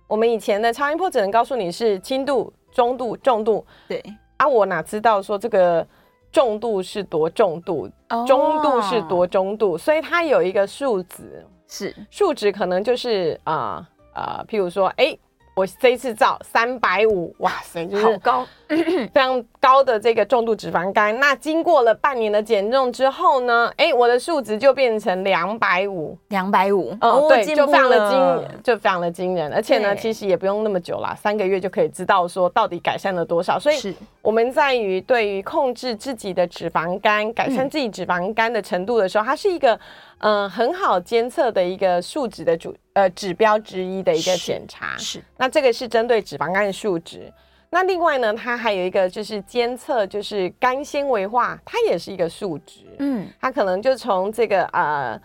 [0.08, 3.66] 我们以前的超音波只能告诉你是轻度、中度、重度。
[3.86, 4.02] 对
[4.38, 5.86] 啊，我哪知道说这个。
[6.32, 7.90] 重度是多重度，
[8.24, 15.20] 中度是多中度，所以它有一个数值，是数值可能就是啊啊、呃呃，譬如说，哎、欸。
[15.54, 21.18] 我这一次照三百五，哇塞，就是好高， 非常高的这个重度脂肪肝。
[21.20, 29.52] 那经过了半年的减重之后呢，哎，我的数值就变成两百五，两百五，哦，对，就非常的惊，就非常的惊人。
[29.52, 33.58] 而且呢，其实也不用那么久啦，三个月就可以知道说到底改善了多少。
[33.58, 39.78] 所以我们在于对于控制自己的脂肪肝、改善自己脂肪肝的程度的时候，它是一个。
[40.20, 45.24] 嗯、呃，很好监测的一个数值的主呃指标之一的一个检查是，是。
[45.36, 47.30] 那这个是针对脂肪肝的数值。
[47.68, 52.84] 那另外呢，它还有一个就是监测，就是肝纤维化，它也是一个数值。
[52.98, 55.20] 嗯，它可能就从这个呃。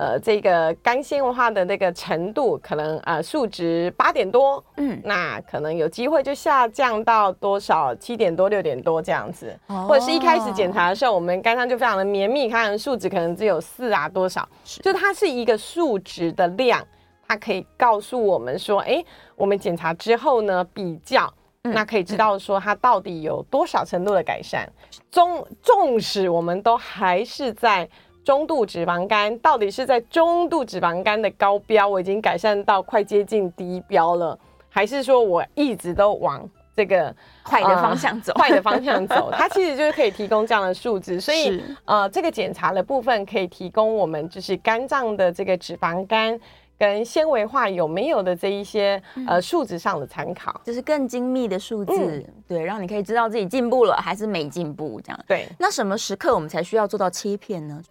[0.00, 14.80] 呃，这个肝纤维化的那个程度，可能呃数值八点多，嗯，那可能有机会就下降到多少七点多、六点多这样子，哦、或者是一开始检查的时候，我们肝脏就非常的绵密，看数值可能只有四啊多少，是。
[14.80, 16.82] 就它是一个数值的量，
[17.28, 19.04] 它可以告诉我们说，哎，
[19.36, 21.30] 我们检查之后呢，比较，
[21.64, 24.66] 嗯、那可以知道说它到底有多少程度的改善，
[25.10, 27.86] 纵纵使我们都还是在。
[28.30, 34.38] 中度脂肪肝到底是在中度脂肪肝的高标，我已经改善到快接近低标了，
[34.68, 37.12] 还是说我一直都往这个
[37.44, 38.32] 坏的方向走？
[38.34, 46.38] 坏的方向走， 它其实就是可以提供这样的数字，所以呃，这个检查的部分可以提供我们就是肝脏的这个脂肪肝
[46.78, 55.20] 跟纤维化有没有的这一些呃数值上的参考，就是更精密的数字，嗯、对，让你可以知道自己进步了还是没进步这样。
[55.26, 57.82] 对，那什么时刻我们才需要做到切片呢？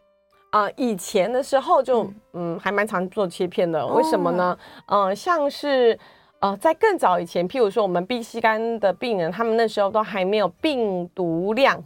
[0.52, 4.58] 啊、呃，以前的时候就嗯，嗯还蛮常做切片的，为什么呢？
[4.88, 5.98] 嗯、呃，像是
[6.40, 11.84] 呃在更早以前，譬如说我们 B 型肝的病人，他们那时候都还没有病毒量，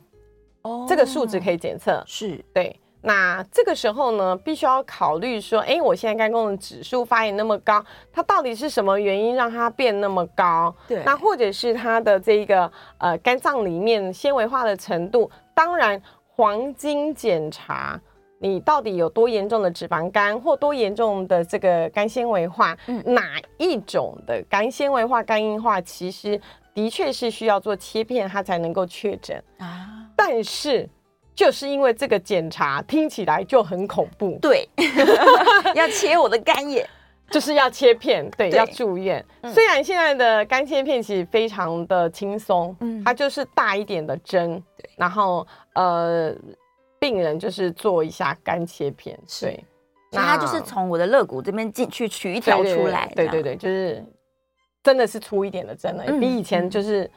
[0.62, 2.80] 哦，这个数值可以检测，是对。
[3.06, 10.74] 那这个时候呢，必须要考虑说，哎，我现在肝功能指数发炎那么高，它到底是什么原因让它变那么高？
[10.88, 18.00] 对，那或者是它的这一个呃肝脏里面纤维化的程度，当然黄金检查。
[18.44, 22.78] 你到底有多严重的脂肪肝，或多严重的这个肝纤维化？
[22.88, 26.38] 嗯，哪一种的肝纤维化、肝硬化，其实
[26.74, 29.88] 的确是需要做切片，它才能够确诊啊。
[30.14, 30.90] 但是，
[31.34, 34.68] 就是因为这个检查听起来就很恐怖，对，
[35.74, 36.86] 要切我的肝也，
[37.32, 39.26] 就是要切片，对，对要住院。
[39.40, 46.36] 嗯、虽然现在的肝切片其实非常的轻松，嗯，它就是大一点的针，对，然后呃。
[47.04, 49.62] 病人就是做一下肝切片，对，
[50.10, 53.12] 所以它就是从我的肋骨这边进去取一条出来。
[53.14, 54.02] 对对对，就是
[54.82, 57.12] 真的是粗一点的针了，嗯、比以前就是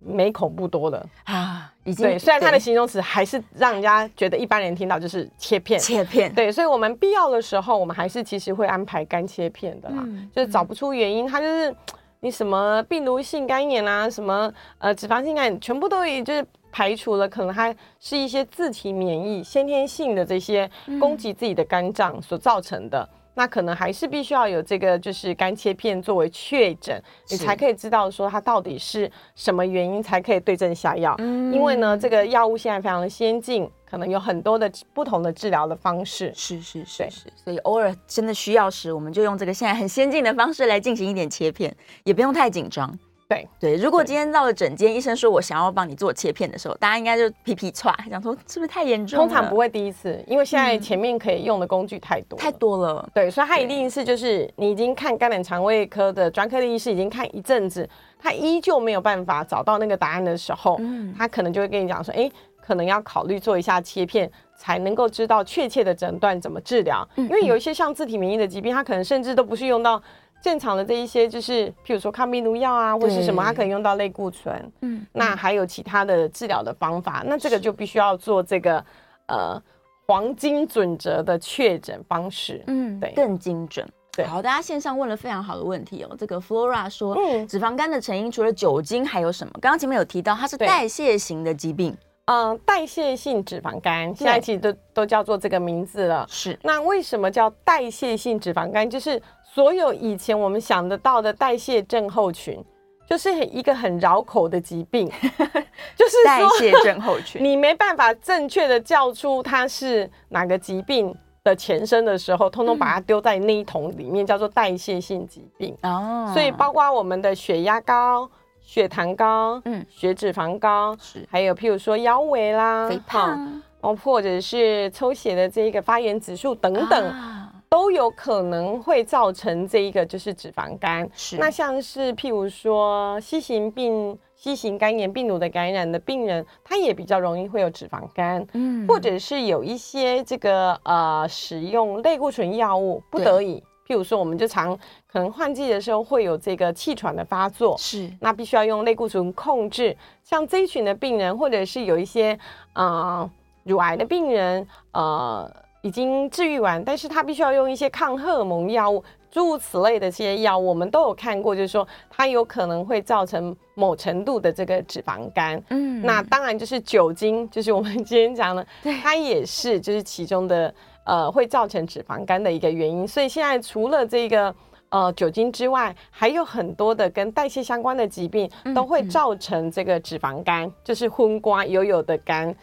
[0.00, 1.72] 没恐怖多了啊。
[1.84, 6.30] 已经对，虽然它的形容词还是让人家觉得一般人听到就是切片，切片。
[6.34, 10.02] 对，所以我们必要的时候，我们还是其实会安排肝切片的啦。
[10.06, 11.74] 嗯、就是找不出原因，它就是
[12.20, 23.08] 你什么病毒性肝炎啊，什么呃脂肪性肝炎，全部都已就是排除了，可能还是一些自体免疫、先天性的这些攻击自己的肝脏所造成的。
[23.12, 31.14] 嗯那可能还是必须要有这个，就是肝切片作为确诊，你才可以知道说它到底是什么原因，才可以对症下药。
[31.16, 36.30] 嗯，因为呢，这个药物现在非常的先进，可能有很多的不同的治疗的方式。
[36.34, 42.98] 是是是是，所以偶尔真的需要时，我们就用这个现在很先进的方式来进行一点切片，也不用太紧张。
[43.28, 49.18] 对对，如果今天到了诊间，医生说我想要帮你做切片的时候，大家应该就皮皮剉， 想说是不是太严重？
[49.18, 53.08] 通常不会第一次，因为现在前面可以用的工具太多、嗯、太多了。
[53.14, 62.30] 对，所以他一定是就是你已经看肝胆肠胃科的专科的医师已经看一阵子，他依旧没有办法找到那个答案的时候，嗯，他可能就会跟你讲说，哎，
[62.60, 67.08] 可能要考虑做一下切片，才能够知道确切的诊断怎么治疗。
[67.16, 70.02] 嗯、因为有一些像自体免疫的疾病，它可能甚至都不是用到。
[70.42, 74.72] 正常的这一些就是，譬如说抗病毒药啊，或者是什么，它可以用到类固醇。
[74.80, 78.84] 嗯，那还有其他的治疗的方法，那这个就必须要做这个
[79.28, 79.62] 呃
[80.06, 82.62] 黄金准则的确诊方式。
[82.66, 83.88] 嗯，对，更精准。
[84.14, 86.14] 对，好，大家线上问了非常好的问题哦。
[86.18, 89.52] 这个 Flora 说，嗯，脂肪肝的成因除了酒精还有什么？
[89.60, 91.96] 刚刚前面有提到，它是代谢型的疾病。
[92.26, 96.26] 嗯，代谢性脂肪肝现在其实都都叫做这个名字了。
[96.28, 98.90] 是，那为什么叫代谢性脂肪肝？
[98.90, 99.22] 就是。
[99.54, 102.58] 所有以前我们想得到的代谢症候群，
[103.06, 105.06] 就是一个很绕口的疾病，
[105.94, 107.40] 就是代谢症候群。
[107.44, 115.76] 你没办法正确的叫出它是哪个疾病的前身的时候，通通把它丢在那一桶里面，叫做代谢性疾病。
[115.82, 118.26] 哦，所以包括我们的血压高、
[118.62, 127.10] 血糖高、嗯，血脂肪高，是还有譬如说腰围啦、肥胖，哦，或者是抽血的这个发炎指数等等。
[127.10, 127.41] 啊
[127.72, 131.08] 都有可能会造成这一个就是脂肪肝。
[131.14, 138.46] 是，那像是譬如说 C 型病、C 型肝炎病毒的感染的病人，他也比较容易会有脂肪肝。
[138.52, 143.58] 嗯，或者是有一些这个呃使用类固醇药物不得已，
[143.88, 144.78] 譬如说我们就常
[145.10, 149.96] 可能换季的时候会有这个气喘的发作，是，那必须要用类固醇控制。
[150.22, 152.38] 像这一群的病人，或者是有一些
[152.74, 153.30] 呃
[153.64, 155.50] 乳癌的病人，呃。
[155.82, 165.62] 已经治愈完，但是他必须要用一些抗荷尔蒙药物，诸如此类的这些药物，我们都有看过，就是说它有可能会造成某程度的这个脂肪肝。
[165.70, 168.64] 嗯，那当然就是酒精，就是我们今天讲的，
[169.02, 170.72] 它也是就是其中的
[171.04, 173.06] 呃会造成脂肪肝的一个原因。
[173.06, 174.54] 所以现在除了这个
[174.90, 182.54] 呃酒精之外，还有很多的跟代谢相关的疾病都会造成这个脂肪肝，嗯嗯就是昏瓜油油的肝。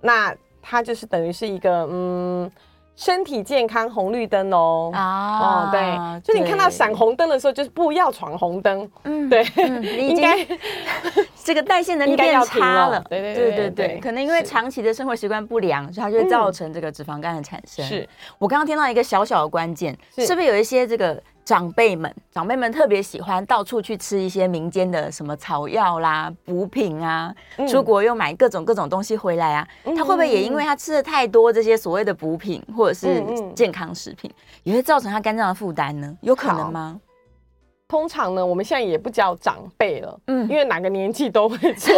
[0.00, 0.34] 那
[0.66, 2.50] 它就是等于是一个嗯，
[2.96, 9.44] 身体健康红绿灯哦啊，哦对，就你看到闪红灯的时候，就是不要闯红灯，嗯，对，
[10.08, 10.46] 应该
[11.44, 17.84] 这个代谢能力变差了，对对对对对，可能因为长期的生活习惯不良，所以它就会造成这个脂肪肝的产生。
[17.84, 21.22] 是我刚刚听到一个小小的关键，是不是有一些这个？
[21.44, 29.68] 长辈们，长辈们特别喜欢到处去吃一些民间的什么草药啦、补品啊，嗯、出国又买各种各种东西回来啊。
[29.84, 33.22] 嗯、他会不会也因为他吃的太多这些所谓的补品或者是
[33.54, 34.30] 健康食品，
[34.62, 36.16] 也会造成他肝脏的负担呢？
[36.22, 36.98] 有可能吗？
[37.86, 41.94] 通常呢，我们现在也不叫长辈了，嗯，因为哪个年纪都会做。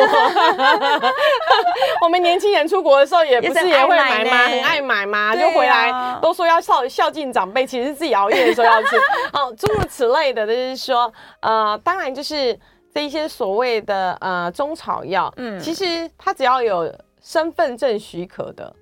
[2.03, 4.47] 我们年轻人出国的时候，也不是也会买吗？
[4.49, 5.35] 很爱买吗？
[5.35, 8.97] 就回来都说要孝孝敬长辈，其实自己熬夜的时候要吃。
[9.33, 12.59] 好， 诸如此类的，就是说，呃，当然就是
[12.93, 18.75] 这一些所谓的呃中草药，嗯，其实它只要有身份证许可的，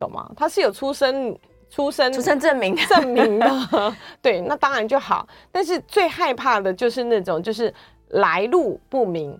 [0.00, 0.28] 懂吗？
[0.36, 1.38] 它是有出生。
[1.70, 5.26] 出生出生证明证明的， 对，那当然就好。
[5.52, 7.72] 但是最害怕的就是那种就是
[8.08, 9.30] 来路不明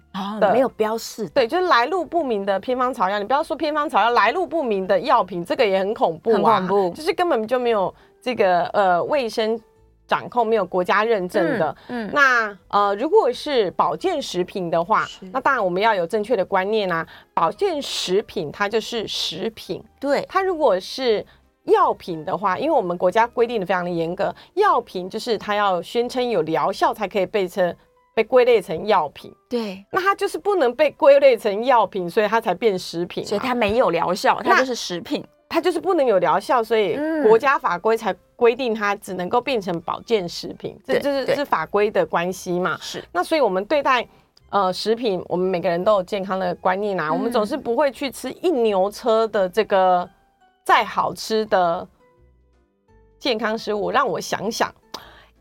[0.41, 1.29] 的，哦、没有标示。
[1.31, 3.19] 对，就是来路不明的偏方草药。
[3.19, 6.95] 你不要说偏方草药，来路不明的药品，这个也很恐怖啊，很恐怖。
[6.97, 9.61] 就是根本就没有这个呃卫生
[10.07, 11.77] 掌控，没有国家认证的。
[11.89, 17.05] 嗯，嗯那呃，如果是保健食品的话，那当然我们要有正确的观念啊。
[17.35, 21.27] 保健食品它就是食品，对，它如果是。
[21.65, 27.75] 药品的话，因为我们国家规定的非常的严格，药品就是它要宣称有疗效才可以被称
[28.15, 29.33] 被归类成药品。
[29.49, 35.25] 对，那它就是不能被归类成药品，所以它才变食品，所以它没有疗效，它就是食品。
[35.53, 42.79] 它就是不能有疗效，所以国家法规才规定它只能够变成保健食品，这就是是法规的关系嘛？
[42.81, 43.03] 是。
[43.11, 44.07] 那所以我们对待
[44.51, 50.09] 呃食品，我们每个人都有健康的观念啊，嗯、我们总是不会去吃一牛车的这个
[50.71, 51.85] 再好吃的
[53.19, 53.91] 健康食物。
[53.91, 54.73] 让我想想，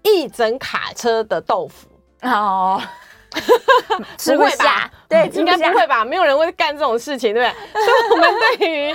[0.02, 1.88] 一整卡车的豆腐
[2.24, 2.82] 哦。
[3.30, 4.90] 不会吧？
[5.08, 6.04] 对，应该不会吧？
[6.04, 7.54] 没有人会干这种事情，对不对？
[7.86, 8.92] 所以我们对于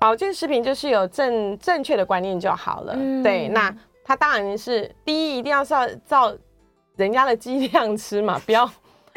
[0.00, 2.94] 保健食品就是有正正确的观念就好了。
[2.96, 3.70] 嗯、对，那
[4.02, 6.34] 它当然是第一，一定要是要照
[6.96, 8.64] 人家的剂量吃嘛，不要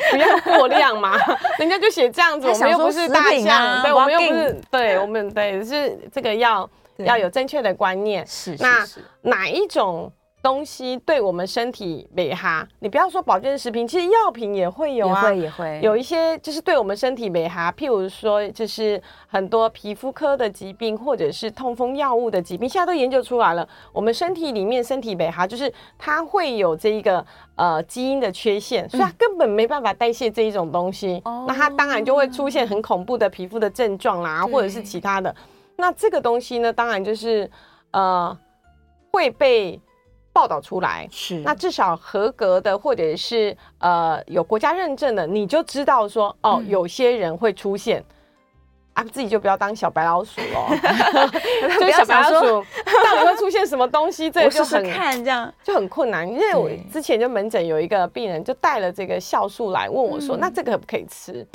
[0.12, 1.18] 不要过量嘛。
[1.60, 8.26] 人家就写这样子，我们又不是大象，啊、对，我们又不是，对我们对是这个要要有正确的观念。
[8.26, 8.86] 是，那
[9.22, 10.12] 哪一种？
[10.42, 15.80] 东西对我们身体美哈，你不要说保健食品，其实药品也会有啊，也会也会。
[15.84, 27.24] 有一些就是对我们身体美哈，譬如说就是很多皮肤科的疾病或者是痛风药物的疾病，现在都研究出来了，我们身体里面身体美哈，就是它会有这一个
[27.56, 35.36] 呃基因的缺陷，所以它根本没办法代谢这一种东西，嗯、那它当然就会出现很恐怖的皮肤的症状啦，或者是其他的。
[35.76, 37.48] 那这个东西呢，当然就是
[37.92, 38.36] 呃
[39.12, 39.80] 会被。
[40.34, 48.04] 报道出来是，那至少合格的或者是呃有国家认证的，你就知道说哦，嗯、有些人会出现
[48.94, 50.68] 啊，自己就不要当小白老鼠哦，
[51.80, 52.66] 就是小白老鼠
[53.04, 56.28] 到底会出现什么东西， 这就很看这样就很困难。
[56.28, 61.46] 因为我之前就门诊有一个病人就带了这个酵素来问我说，嗯、那这个可不可以吃？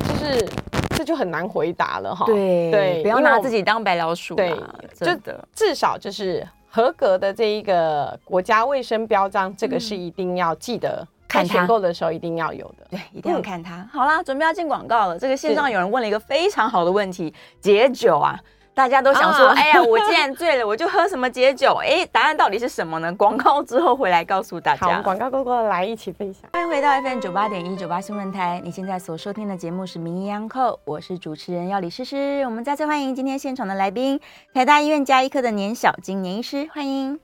[0.00, 0.48] 就是
[0.96, 2.24] 这就很难回答了哈。
[2.26, 4.56] 对对，不要拿自己当白老鼠，对，
[5.00, 5.12] 就
[5.52, 6.46] 至少就是。
[6.74, 12.86] 合格的这一个国家卫生标章，这个是一定要记得看选购的时候一定要有的。
[12.88, 13.86] 对，一定要看它。
[13.92, 15.18] 好啦，准备要进广告了。
[15.18, 18.40] 这个线上有人问了一个非常好的问题：解酒啊。
[18.74, 21.78] 大家都想说，啊、哎呀，我既然醉了，我就喝什么解酒？
[21.82, 23.14] 哎，答案到底是什么呢？
[23.14, 24.96] 广告之后回来告诉大家。
[24.96, 26.48] 好，广告过后来一起分享。
[26.54, 32.42] 欢迎回到 FM 九八点一九八新闻台，你现在所收听的节目是《名医央叩》，我是主持人药理诗诗。
[32.46, 34.18] 我们再次欢迎今天现场的来宾，
[34.54, 37.20] 台大医院加医科的年小金年医师，欢迎，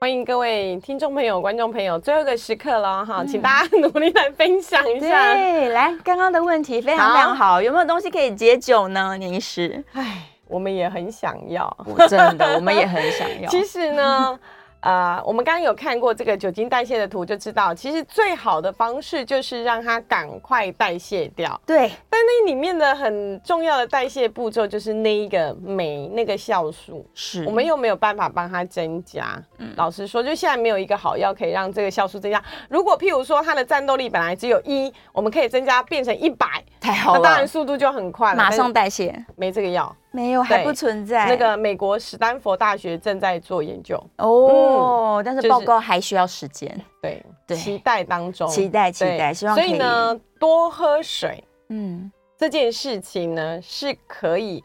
[0.00, 5.34] 欢迎各位听众朋友、观众朋友，最后一个时刻了哈，请大家努力来分享一下。
[5.34, 9.18] 对，来，刚刚的问题非常非常好，好有没有东西可以解酒呢？
[9.18, 10.22] 年医师，哎。
[10.48, 11.76] 我们也很想要，
[12.08, 13.48] 真的， 我们也很想要。
[13.48, 14.38] 其实呢。
[14.80, 21.60] 呃，我们刚刚有看过这个酒精代谢的图，就知道其实最好的方式就是让它赶快代谢掉。
[21.66, 29.42] 对，但那里面的很重要的代谢步骤就是那一个酶，那个酵素，是我们又没有办法帮它增加。
[29.56, 32.40] 嗯，老实说，就现在没有一个好药可以让这个酵素增加。
[32.68, 39.12] 如果譬如说它的战斗力本来只有一，我们可以增加变成一百，太好了，那当然速度就很快了，马上代谢。
[39.34, 39.92] 没这个药。
[40.10, 41.26] 没有，还不存在。
[41.28, 46.80] 那个美国史丹佛大学正在做研究哦，嗯、但是报告还需要时间。
[47.02, 49.54] 对对，期待当中，期待期待，希望。
[49.54, 54.64] 所以呢，多喝水，嗯，这件事情呢是可以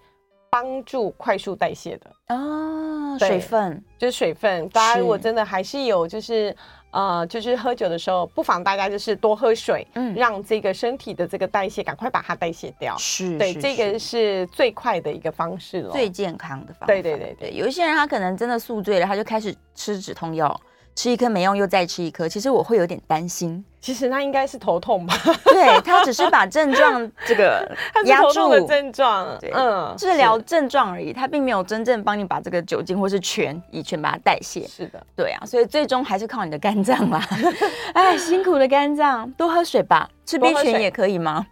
[0.50, 3.18] 帮助快速代谢的哦。
[3.20, 6.56] 水分就是水分，大家如果真的还是有就是。
[6.94, 12.96] 呃，就是喝酒的时候，不妨大家就是多喝水，嗯，让这个身体的这个代谢赶快把它代谢掉。
[12.98, 16.86] 是，对，这个是最快的一个方式了，最健康的方法。
[16.86, 20.58] 对对对对，有一些人他可能真的宿醉了，他就开始吃止痛药。
[20.96, 23.64] 吃一颗没用，又再吃一颗，其实我会有点担心。
[23.82, 25.14] 其实那应该是头痛吧？
[25.46, 27.70] 对，他只是把症状这个
[28.06, 34.66] 压住的症状，对，嗯，治疗症状而已，他并没有真正帮你把这个酒精或是醛乙醛把它代谢。
[34.68, 37.22] 是的，对啊，所以最终还是靠你的肝脏啦。
[37.94, 40.10] 哎，辛苦的肝脏，多喝水吧。
[40.26, 41.46] 吃 B 群也可以吗？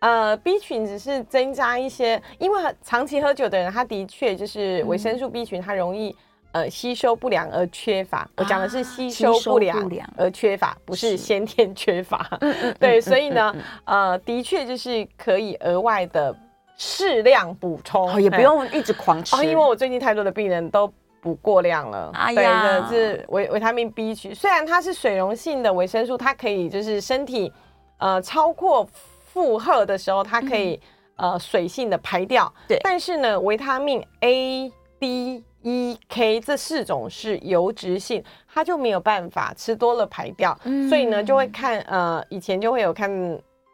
[0.00, 6.14] 呃，B 群只是增加一些，因为长期喝酒的人，他的确就是维生素 B 群，它容易。
[6.52, 9.78] 呃，吸收不良而缺乏，我讲的是吸收不良
[10.16, 12.26] 而缺乏，不是先天缺乏。
[12.80, 16.34] 对，所以呢，呃，的确就是可以额外的
[16.76, 19.36] 适量补充，也不用一直狂吃。
[19.36, 20.90] 哦因为我最近太多的病人都
[21.20, 22.10] 补过量了。
[22.14, 27.52] 哎呀，对，是维维他命 B 群，虽然它是水溶性的维生素，它可以就是身体
[27.98, 28.88] 呃超过
[29.20, 30.80] 负荷的时候，它可以
[31.16, 32.50] 呃水性的排掉。
[32.66, 35.44] 对，但是呢，维他命 A、D。
[35.62, 43.10] E、K 这四种是油脂性，它就没有办法吃多了排掉，嗯、所以呢就会看呃以前就会有看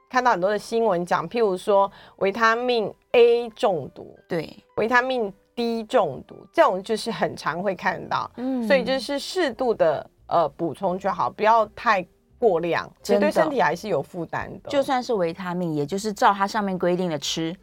[0.08, 12.04] 看到很多的新闻讲，譬如说维他命 A 中毒，对，维他命 D 中毒，这种就是很常会看到，嗯，所以就是适度的呃补充就好，不要太
[12.38, 14.70] 过量，其实对身体还是有负担的。
[14.70, 17.54] 就算是维他命，也就是照它上面规定的吃。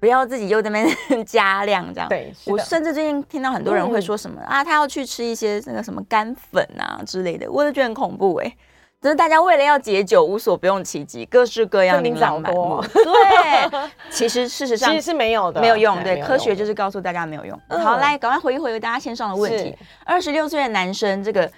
[0.00, 2.08] 不要自己又在那边 加量这样。
[2.08, 8.56] 对，我甚至最近听到很多人会说什么、嗯、啊，他要去吃一些那个什么干粉啊之类的，我都觉得很恐怖哎、欸。
[9.02, 12.50] 就是大家为了要解酒，无所不用其极，各式各样的方法。
[12.50, 16.02] 对， 其实事实上其实是没有的，没有用。
[16.04, 17.58] 对，科学就是告诉大家没有用。
[17.68, 19.74] 嗯、好，来，赶快回一回大家线上的问题。
[20.04, 21.50] 二十六岁的男生，这个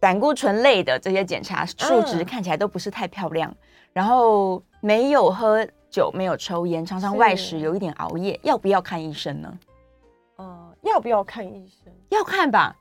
[0.00, 3.56] 胆固醇类的这些检查数值看起来都不是太漂亮，嗯、
[3.92, 5.66] 然后没有喝
[5.96, 9.58] 酒，没有抽烟，常常外食，有一点熬夜，要不要看医生呢？
[10.36, 11.90] 呃，要不要看医生？
[12.10, 12.76] 要看吧，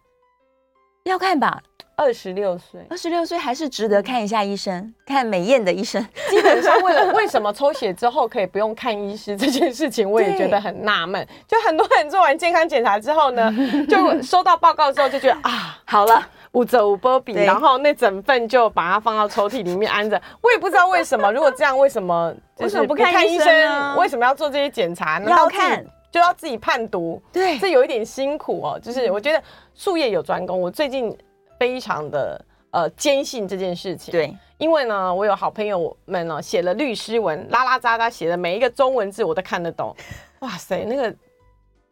[1.06, 1.64] 要看吧。
[1.98, 6.06] 二十六岁，二十六岁还是值得看一下医生，看美艳的医生。
[6.30, 11.26] 基本上，为了为什么抽血之后可以不用看医师这件事情，我也觉得很纳闷。
[11.48, 13.50] 就很多人做完健康检查之后呢，
[13.88, 20.20] 就收到报告之后就觉得啊，好了，无则无波比，然后那整份就把它放到抽屉里面安着。
[20.42, 23.96] 我也不知道为什么，如果这样，为什么 为什么不看医生呢？
[24.00, 25.30] 为什么要做这些检查呢？
[25.30, 28.80] 要看就要自己判读，对，这有一点辛苦哦。
[28.82, 29.44] 就是我觉得
[29.76, 31.16] 术业有专攻，我最近
[31.60, 32.44] 非常的。
[32.72, 34.12] 呃，坚信这件事情。
[34.12, 39.96] 对，因为呢，我有好朋友们呢写了律师文，拉拉杂杂写的每一个中文字我都看得懂。
[40.40, 41.16] 哇塞，那个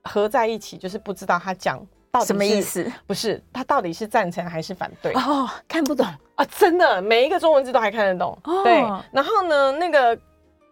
[0.03, 1.79] 合在一起就是不知道他讲
[2.13, 6.05] 到底什么意思，不是他到底是赞成还是反对哦，看不懂
[6.35, 8.37] 啊，真的每一个中文字都还看得懂。
[8.43, 8.73] 哦、对，
[9.11, 10.15] 然后呢，那个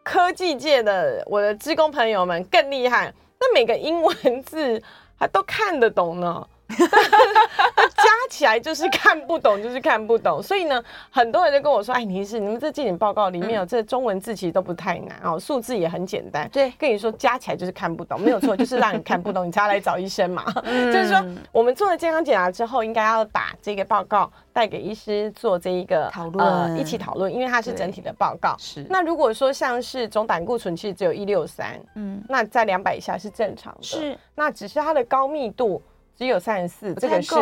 [0.04, 4.80] 科技界的我的职工朋友们更厉害，那每个英文字
[5.18, 6.48] 还都看得懂呢。
[6.78, 10.42] 加起来就是看不懂，就是看不懂。
[10.42, 20.44] 所以呢，很多人就跟我说：“哎，你是你们这检检报告里面有这中文字，其实都不太难哦，数字也很简单。”对，跟你说加起来就是看不懂，没有错，就是让你看不懂，你才要来找医生嘛。
[20.64, 28.56] 嗯、 就是说，我们做了健康检查之后，应该要把这个报告带给医师做这一个讨论、呃，一起讨论，因为它是整体的报告。
[28.58, 28.86] 是。
[28.90, 33.84] 那如果说像是总胆固醇其实只有一六三，嗯，那在两百以下是正常的。
[33.84, 34.18] 是。
[34.36, 35.82] 那只是它的高密度。
[36.22, 37.34] 只有三十四，这个是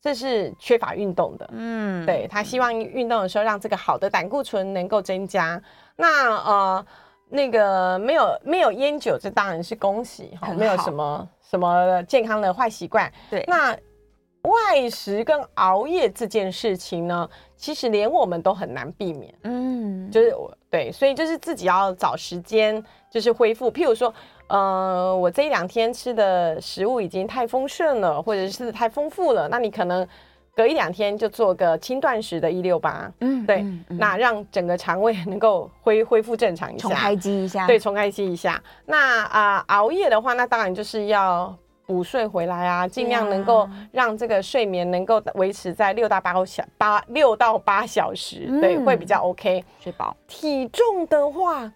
[0.00, 1.46] 这是缺乏运动的。
[1.52, 5.60] 嗯，对，他希望运动的时候让这个好的胆固醇能够增加。
[5.96, 6.86] 那呃，
[7.28, 13.12] 那个没有没有烟酒，这当然是恭喜哈，没有什么什么健康的坏习惯。
[13.28, 13.76] 对，那
[14.44, 19.34] 外食跟熬夜这件事情呢，其实连我们都很难避免。
[19.42, 23.70] 嗯，就是我对，所以就是自己要找时间，就是恢复。
[23.70, 24.10] 譬如说。
[24.48, 30.06] 呃，我这一两天吃的食物已经太丰盛了，或者是太丰富了，那你可能
[30.54, 38.62] 隔一两天就做个轻断食的一六八，嗯，对，嗯嗯、那让整个肠胃能够恢恢复正常一下，重开机一下，对，重开机一下。
[38.84, 50.16] 那啊、呃，熬夜的话，那当然就是要补睡回来啊，尽量能够让这个睡眠能够维持在六到八个小八六到八小时，嗯、对，会比较 OK，睡饱。
[50.28, 51.70] 体重的话。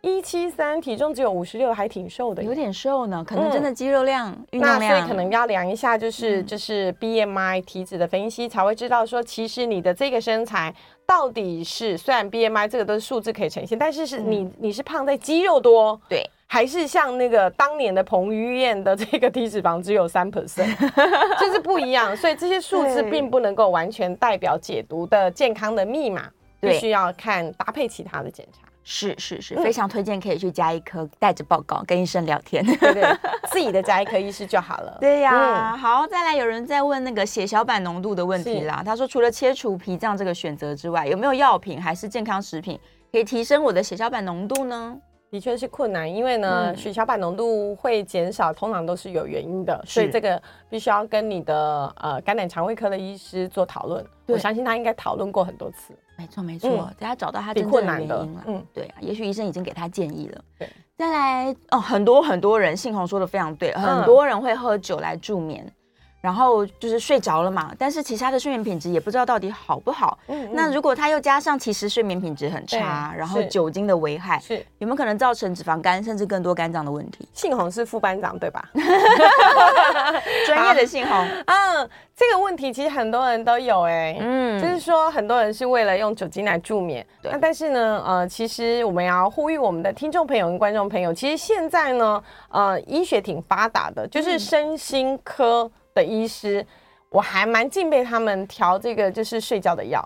[0.00, 3.24] 一七三，体重只有五十六，还挺瘦的，有点瘦呢。
[3.26, 10.72] 可能真的肌肉量、运、嗯、动量，那所以可能要量一下，就是、嗯、就是 BMI 体脂的分析，才会知道说，其实你的这个身材
[11.04, 20.76] 到底是，虽然 BMI 这个都是数字可以呈现，但是是你、嗯、你是胖在肌肉多，对，还是像那个当年的彭于晏的这个体脂肪只有三 percent，
[21.40, 22.16] 就是不一样。
[22.16, 26.30] 所以这些数字并不能够完全代表解读的健康的密码，
[26.60, 28.67] 必须要看搭配其他的检查。
[28.90, 33.18] 是是是，非常推荐可以去加医科带着报告跟医生聊天，对对，
[33.50, 34.96] 自己的加医科医师就好了。
[34.98, 38.82] 对呀、啊，嗯、好，再来有人在问那个血小板浓度的问题啦。
[38.82, 42.80] 他说，除了切除脾脏这个选择之外，有没有药品还是健康食品
[43.12, 44.96] 可以提升我的血小板浓度呢？
[45.30, 54.02] 的确是困难，因为呢，嗯、血小板浓度会减少，通常都是有原因的，所以这个必须要跟你的呃肝胆肠胃科的医师做讨论。
[54.28, 55.92] 我相信他应该讨论过很多次。
[56.18, 58.44] 没错没错，等下、嗯、找到他真正的原因了。
[58.48, 60.44] 嗯，对啊，也许医生已经给他建议了。
[60.58, 65.72] 对，再来哦，很多很多人，信宏说的非常对，很多人会喝酒来助眠。
[66.20, 70.18] 嗯然后就是睡着了嘛，但是其他的睡眠品质也不知道到底好不好。
[70.26, 77.28] 嗯，嗯，那如果他又加上其实睡眠品质很差，然后酒精的危害，是有没有可能造成脂肪肝甚至更多肝脏的问题？
[77.32, 78.68] 信宏是副班长对吧？
[80.44, 81.16] 专业的信宏。
[81.46, 87.06] 嗯， 这个问题其实很多人都有哎、欸，嗯，就是说很多人是为了用酒精来助眠。
[87.22, 95.70] 对，那但是呢，呃，其实我们要呼吁我们的听众朋友跟观众朋友，其实现在呢，呃，医学挺发达的，就是身心科。
[95.98, 96.64] 的医师，
[97.10, 100.00] 我还蛮敬佩他们调这个就是睡觉的药，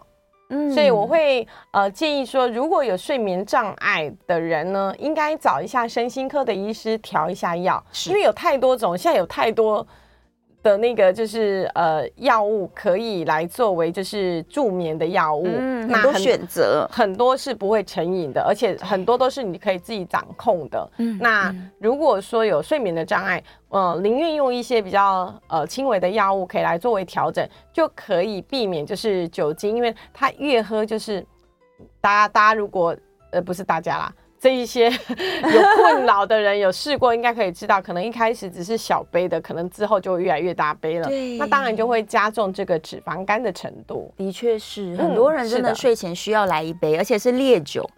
[0.49, 9.86] 嗯，所以我会呃建议说，如果有睡眠障碍的人呢，应该找一下身心科的医师调一下药，因为有太多种，现在有太多
[10.62, 20.90] 的那个就是呃药物可以来作为就是助眠的药物，嗯，很多选择，很多是不会成瘾的，而且很多都是你可以自己掌控的。
[20.98, 31.24] 嗯，那如果说有睡眠的障碍，呃，宁愿用一些比较呃轻微的药物可以来作为调整，就可以避免就是酒精，因为它越喝就是
[32.00, 32.96] 大家大家如果
[33.30, 34.14] 呃不是大家啦。
[34.43, 41.07] 这一些 有困扰的人有试过，应该可以知道，可能一开始只是小杯的，可能之后就会越来越大杯了。
[41.07, 44.12] 对，那当然就会加重这个脂肪肝的程度。
[44.16, 47.88] 的确是，很多人真的睡前需要来一杯，而且是烈酒，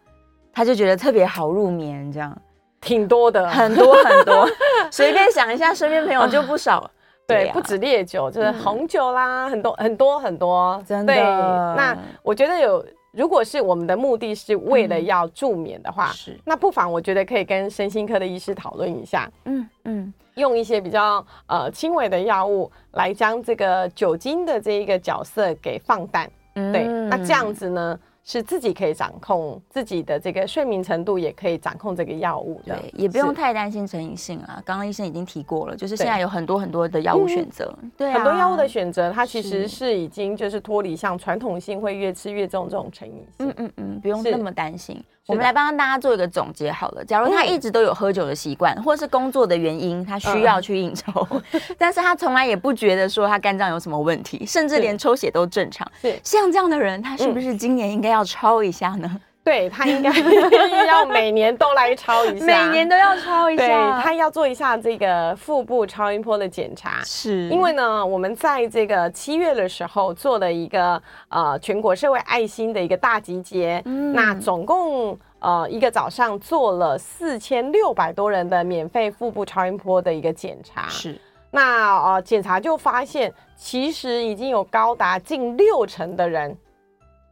[0.53, 2.12] 他就觉得特别好入眠。
[2.12, 2.36] 这样
[2.78, 4.47] 挺多的，很多很多，
[4.92, 6.90] 随便想一下，身边朋友就不少。
[7.26, 10.82] 对，不止烈酒，就是红酒啦，很多很多很多。
[10.86, 11.14] 真的。
[11.14, 12.84] 那我觉得有。
[13.16, 27.98] 如果是我们的目的是为了要助眠的话，是、嗯、那不妨我觉得可以跟身心科的医师讨论一下，嗯嗯，用一些比较呃轻微的药物来将这个酒精的这一个角色给放淡，嗯、对，那这样子呢？
[28.25, 34.62] 是自己可以掌控自己的这个睡眠程度，也可以掌控这个药物的，对，也不用太担心成瘾性啊。
[34.64, 43.47] 刚刚医生已经提过了，就是现在有很多很多的药物选择，对，很多药物的选择，它其实是已经就是脱离像传统性会越吃越重这种成瘾性。
[43.49, 45.03] 嗯嗯嗯，不用那么担心。
[45.27, 47.03] 我们来帮大家做一个总结好了。
[47.03, 51.27] 假如他一直都有喝酒的习惯，或者是工作的原因，他需要去应酬，
[51.79, 55.91] 但是他从来也不觉得说他肝脏有什么问题，甚至连抽血都正常。
[56.03, 59.20] 对像这样的人，他是不是今年应该要抄一下呢？
[59.44, 60.10] 对，他应该
[60.88, 63.66] 要每年都来抄一下，每年都要抄一下。
[63.66, 67.46] 对，他要做一下这个腹部超音波的检查，是。
[67.50, 81.20] 因为呢，我们在这个七月的时候做了一个呃全国社会爱心的一个大集结，嗯、那总共呃一个早上做了四千六百多人的免费腹部超音波的一个检查，是。
[81.50, 86.56] 那呃检查就发现，其实已经有高达近六成的人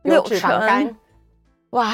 [0.02, 0.96] 有脂肪肝。
[1.70, 1.92] 哇，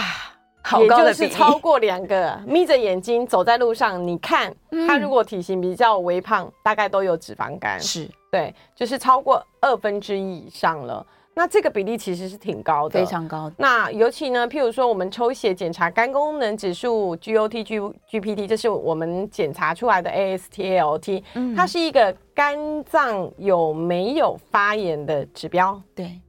[0.63, 4.55] 好高的比超过两个，眯着眼睛走在路上，你看
[4.87, 11.07] 他如果体型比较微胖，嗯、大概都有脂肪肝，是对，就是超过二分之一以上了。
[11.33, 13.55] 那这个比例其实是挺高的，非常高的。
[13.59, 17.81] 那尤其呢，譬如说我们抽血检查肝功能指数 GOT、G
[18.11, 25.81] GPT，这是我们检查出来的 AST/ALT，嗯、它是一个肝脏有没有发炎的指标。
[25.95, 26.21] 对，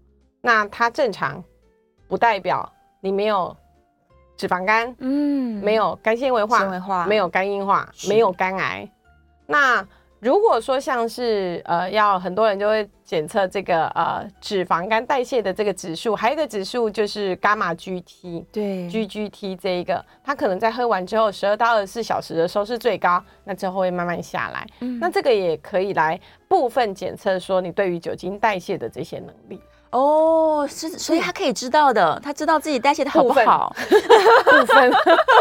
[0.41, 1.43] 那它正常，
[2.09, 2.69] 不代表。
[3.01, 3.55] 你没有
[4.35, 8.85] 脂肪肝，嗯，没有肝纤维化，纤维化，没有肝硬化，没有肝癌。
[9.45, 9.87] 那
[10.19, 24.67] 如果说像是呃，要很多人就会检测这个呃脂肪肝代谢的这个指数，还有一个指数就是伽马 GT，对，GGT 这一个，它可能在喝完之后十二到二十四小时的时候是最高，那之后会慢慢下来。
[24.81, 29.61] 嗯，那这个也可以来部分检测说你对于酒精代谢的这些能力。
[29.91, 33.75] 哦，是，所以他可以知道的，他知道自己代谢的好不好？
[34.45, 34.91] 部分，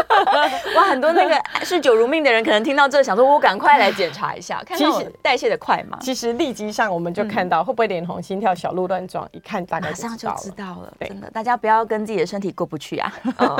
[0.75, 5.99] 哇，很多那个嗜酒如命的人，可能听到这想说，我赶快来检查一下， 看看我代谢的快吗？
[6.01, 10.91] 其实立即上我们就看到会不会脸红、心跳、小鹿乱撞，一看大概马上就知道了。
[11.01, 13.13] 真的，大家不要跟自己的身体过不去啊，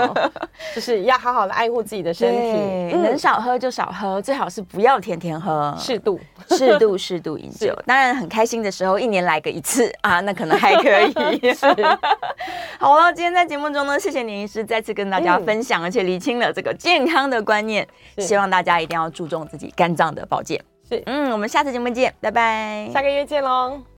[0.74, 6.20] 就是要好好的爱护自己的身体，能少喝就少喝，最好是不要天天喝，适度，
[6.50, 7.78] 适度，适度饮酒。
[7.86, 10.79] 当然，很开心的时候，一年来个一次啊，那可能还。
[10.82, 11.02] 可
[11.32, 11.66] 以，是
[12.80, 13.12] 好了。
[13.14, 17.88] 今天在节目中呢，谢谢林医师再次跟大家分享，嗯、而且厘清了这个健康的观念。
[18.18, 20.60] 希望大家一定要注重自己肝脏的保健。
[20.88, 23.82] 是，嗯，我们下次节目见，拜拜，下个月见喽。